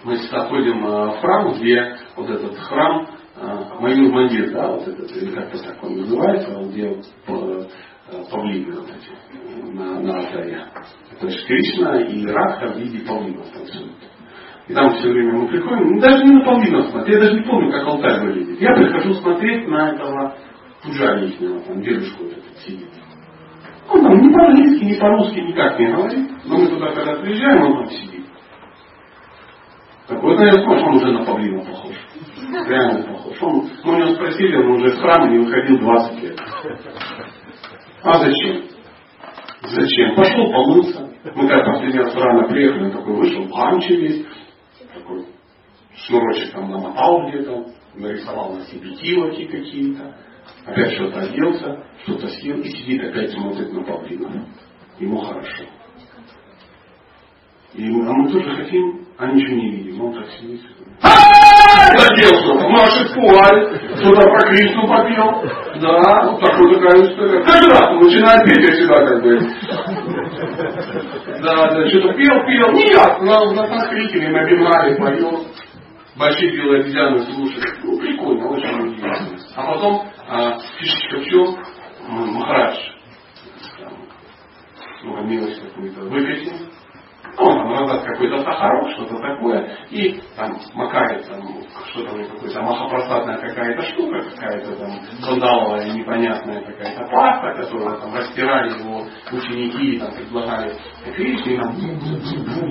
[0.05, 4.87] Мы всегда ходим э, в храм, где вот этот храм э, Майор Мандир, да, вот
[4.87, 7.63] этот, или как-то так он называется, где э,
[8.31, 10.67] павлины вот эти на, на алтаре.
[11.21, 13.97] То есть Кришна и Радха в виде павлинов танцуют.
[14.69, 17.45] И там все время мы приходим, ну, даже не на павлинов смотреть, я даже не
[17.45, 18.61] помню, как алтарь выглядит.
[18.61, 20.37] Я прихожу смотреть на этого
[20.83, 22.98] пуджари ихнего, там дедушку вот этот сидит.
[23.91, 26.31] Он там ни по-английски, ни по-русски никак не говорит.
[26.45, 28.27] Но мы туда, когда приезжаем, он там сидит.
[30.07, 31.97] Так вот, наверное, смотришь, он уже на павлина похож.
[32.67, 33.43] Реально похож.
[33.43, 36.41] Он, мы у него спросили, он уже из храма не выходил 20 лет.
[38.03, 38.63] А зачем?
[39.63, 40.15] Зачем?
[40.15, 41.09] Пошел помылся.
[41.35, 44.25] Мы когда последний раз рано приехали, он такой вышел, в весь,
[44.95, 45.27] такой
[45.95, 50.17] шнурочек там намотал где-то, нарисовал на себе килоки какие-то,
[50.67, 54.47] опять что-то оделся, что-то съел и сидит опять смотрит на павлина.
[54.99, 55.65] Ему хорошо.
[57.75, 60.01] И, а мы тоже хотим, а ничего не видим.
[60.03, 60.61] Он так сидит.
[61.01, 65.43] Запел что-то, Маши Пуаль, что-то про Кришну попел.
[65.81, 67.45] Да, вот такая такая история.
[67.45, 69.39] Каждый раз он начинает петь, я всегда как бы.
[71.43, 72.73] Да, да, что-то пел, пел.
[72.73, 74.19] Не ясно, на, на санскрите
[76.19, 77.79] Большие белые обезьяны слушают.
[77.85, 79.39] Ну, прикольно, очень интересно.
[79.55, 81.57] А потом а, фишечка в чем?
[82.35, 82.77] Махарадж.
[85.05, 86.69] Ну, милость какую-то выкатил
[87.47, 91.41] там назад какой-то сахарок, что-то такое, и там макает там
[91.91, 94.91] что-то у какая-то махопростатная какая-то штука, какая-то там
[95.23, 100.75] сандаловая непонятная какая-то паста, которую там растирали его ученики и там предлагали
[101.15, 101.77] Кришне, и там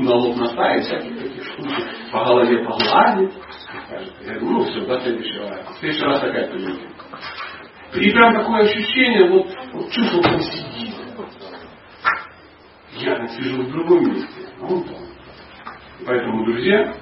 [0.04, 1.68] на лоб наставить, всяких таких штук,
[2.12, 3.34] по голове погладить.
[4.22, 5.72] Я говорю, ну все, до следующего раза.
[5.72, 6.90] В следующий раз такая поведение.
[7.96, 11.07] И прям такое ощущение, вот, вот чувство, он сидит.
[12.94, 14.50] Я сижу в другом месте.
[14.60, 14.84] Ну,
[16.06, 16.94] поэтому, друзья,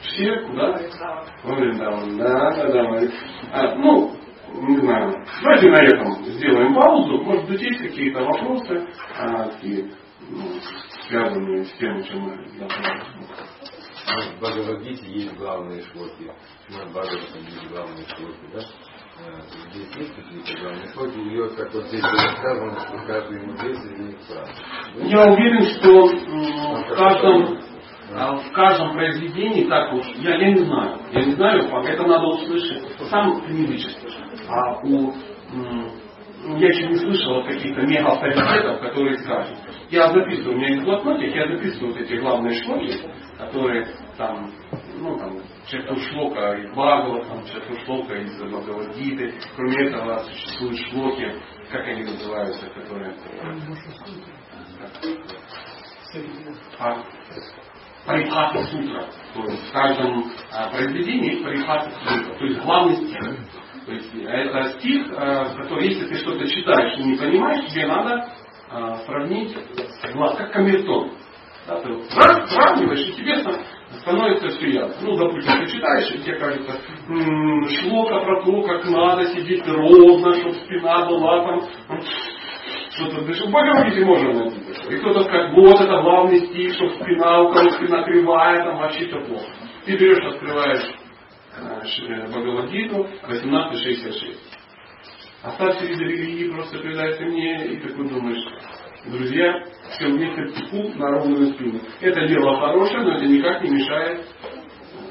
[0.00, 0.78] все куда?
[1.44, 2.16] Во Вриндаван.
[2.16, 3.08] Да, да, да.
[3.52, 4.16] А, ну,
[4.54, 5.24] не знаю.
[5.42, 7.22] Давайте на этом сделаем паузу.
[7.22, 8.86] Может быть, есть какие-то вопросы,
[9.18, 9.90] а, такие,
[10.30, 10.42] ну,
[11.08, 13.62] связанные с тем, чем мы должны
[14.12, 16.30] в Бхагавадгите есть главные шлоки.
[16.70, 18.60] На Бхагаватам есть главные шлоки, да?
[19.24, 19.40] Э,
[19.72, 23.98] здесь есть какие-то главные шлоки, или как вот здесь было сказано, что каждый мудрец из
[24.00, 24.48] них прав.
[24.96, 27.58] Я уверен, что в каждом,
[28.14, 32.26] а, в каждом произведении так уж, я, я не знаю, я не знаю, это надо
[32.26, 32.82] услышать.
[33.10, 33.96] Сам книжечек.
[34.48, 35.12] А у
[36.44, 39.56] я еще не слышал каких-то мега авторитетов, которые скажут.
[39.90, 42.92] Я записываю, у меня есть блокнотик, я записываю вот эти главные шлоки,
[43.38, 44.50] которые там,
[44.98, 45.36] ну там,
[45.66, 49.34] Четушлока из Бхагава, там, Четушлока из Бхагавадгиты.
[49.56, 51.34] Кроме этого существуют шлоки,
[51.70, 53.16] как они называются, которые...
[56.78, 57.02] А?
[58.04, 59.06] Парипхата сутра.
[59.34, 62.34] То есть в каждом а, произведении есть парипхата сутра.
[62.38, 63.20] То есть главный стих.
[63.86, 68.32] То есть это стих, а, который, если ты что-то читаешь и не понимаешь, тебе надо
[68.68, 69.56] а, сравнить,
[70.02, 71.12] как камертон.
[71.66, 73.38] Да, ты раз, сравниваешь, и тебе
[74.00, 74.96] становится все ясно.
[75.02, 76.72] Ну, допустим, ты читаешь, и тебе кажется,
[77.08, 81.60] м-м, шлока про то, как надо сидеть ровно, чтобы спина была там,
[82.90, 83.48] что-то дышит.
[83.48, 84.60] Бхагавадгите можно найти.
[84.90, 89.06] И кто-то скажет, вот это главный стих, чтобы спина, у кого спина кривая, там вообще
[89.06, 89.46] все плохо.
[89.84, 90.94] Ты берешь, открываешь
[91.56, 94.36] э, Бхагавадгиту 18.66.
[95.42, 98.44] Оставьте виды религии, просто передайте мне, и такой думаешь,
[99.06, 101.80] друзья, все вместе тьфу на ровную спину.
[102.00, 104.26] Это дело хорошее, но это никак не мешает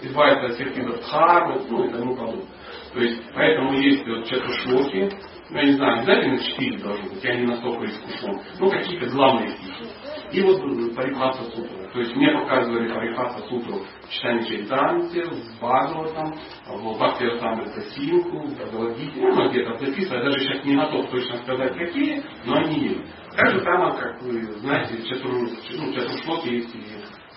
[0.02, 2.46] избавиться от всех видов дхармы, ну и тому подобное.
[2.94, 5.10] То есть, поэтому есть вот чатушлоки,
[5.50, 9.50] ну, я не знаю, обязательно четыре должны быть, я не настолько искушен, ну, какие-то главные
[9.50, 9.86] стихи.
[10.32, 10.62] И вот
[10.96, 11.89] Парихаса Сутру.
[11.92, 16.34] То есть мне показывали Парихаса Сутру в читании Чайтанте, в Бхагаватам,
[16.68, 21.78] в Бхакти Асамрита Синку, в Бхагавадгите, ну, где-то записываю, даже сейчас не готов точно сказать
[21.78, 23.21] какие, но они есть.
[23.36, 26.82] Так же само, как вы знаете, чатур, ну, чатуршлоки есть и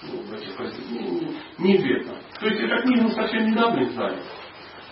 [0.03, 0.59] ну, в этих
[0.91, 2.15] ну, неизвестно.
[2.41, 4.19] То есть это книгу совсем недавно издали.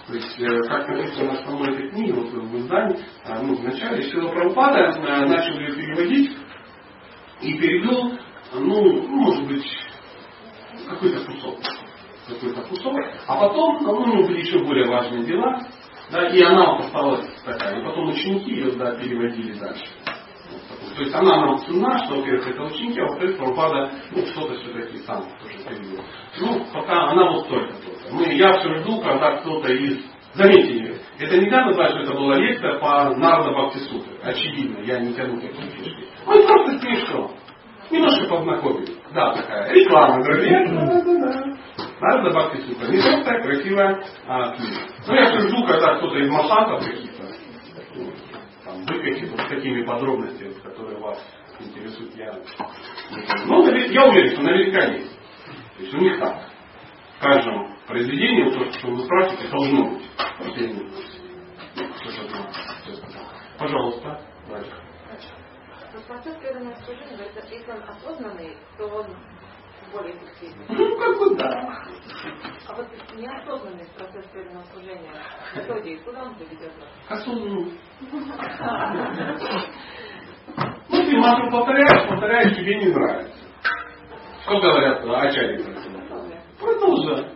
[0.07, 4.03] То есть, э, как написано на основной этой книге, вот издании, а, ну, в начале
[4.11, 6.36] Сила Прабхупада э, начал ее переводить
[7.40, 8.18] и перевел,
[8.55, 9.66] ну, может быть,
[10.88, 11.59] какой-то кусок.
[12.28, 12.94] Какой-то кусок.
[13.26, 15.61] А потом, ну, у него были еще более важные дела,
[16.11, 17.80] да, и она вот осталась такая.
[17.80, 19.84] И потом ученики ее да, переводили дальше.
[20.97, 24.99] То есть она нам цена, что, во-первых, это ученики, а во-вторых, Прабхупада, ну, что-то все-таки
[24.99, 26.05] сам тоже перевел.
[26.40, 28.12] Ну, пока она вот только только.
[28.12, 30.03] Мы, я все жду, когда кто-то из
[30.34, 34.14] Заметьте, это нельзя назвать, что это была лекция по Нарда Бхактисутры.
[34.22, 36.09] Очевидно, я не тяну такие фишки.
[36.26, 37.30] Мы просто смешно.
[37.90, 38.97] Немножко познакомились.
[39.12, 40.64] Да, такая реклама, друзья.
[40.68, 41.57] Да, да, да.
[42.01, 42.86] Нарда Бхактисутра.
[42.86, 44.78] Не просто красивая а, книга.
[45.07, 47.22] Ну, я жду, когда кто-то из масатов каких-то
[47.95, 48.11] ну,
[48.64, 50.55] там, выкатит вот с такими подробностями,
[51.03, 51.18] вас
[51.61, 52.14] интересуют.
[52.16, 52.32] Я,
[53.46, 55.18] ну, я уверен, что наверняка есть.
[55.76, 56.48] То есть у них так.
[57.18, 60.11] В каждом произведении, то, что вы спрашиваете, должно быть.
[63.59, 64.72] Пожалуйста, дальше.
[66.09, 67.18] Процесс преданного служения,
[67.50, 69.07] если он осознанный, то он
[69.92, 70.64] более эффективный.
[70.68, 71.84] Ну, как бы да.
[72.66, 75.12] А вот неосознанный процесс преданного служения
[75.55, 76.88] в итоге, куда он приведет нас?
[80.90, 83.32] Ну, ты мантру повторяешь, повторяешь, тебе не нравится.
[84.45, 85.64] Что говорят ачари?
[86.59, 87.26] Продолжай.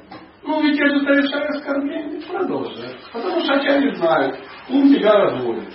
[0.43, 2.21] Ну, ведь я же совершаю оскорбление.
[2.23, 2.97] Продолжай.
[3.13, 4.37] Потому что ачари знают,
[4.69, 5.73] ум тебя разводит.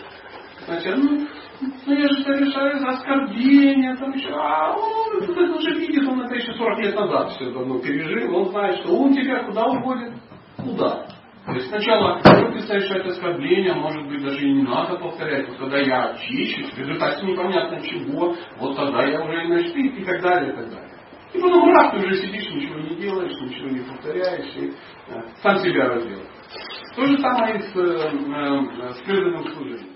[0.66, 1.28] Значит, ну,
[1.86, 6.54] ну я же совершаю оскорбление, там еще, а он это уже видит, он это еще
[6.54, 10.14] 40 лет назад все давно пережил, он знает, что ум тебя куда уводит?
[10.58, 11.08] Куда?
[11.46, 15.80] То есть сначала ты совершать оскорбление, может быть даже и не надо повторять, вот когда
[15.80, 20.54] я очищусь, в результате непонятно чего, вот тогда я уже и начну и так далее,
[20.54, 20.92] и так далее.
[21.34, 24.74] И потом раз ты уже сидишь, ничего не делаешь, ничего не повторяешь, и
[25.08, 26.20] э, сам себя раздел.
[26.96, 29.91] То же самое и с, э, э, с преданным служением.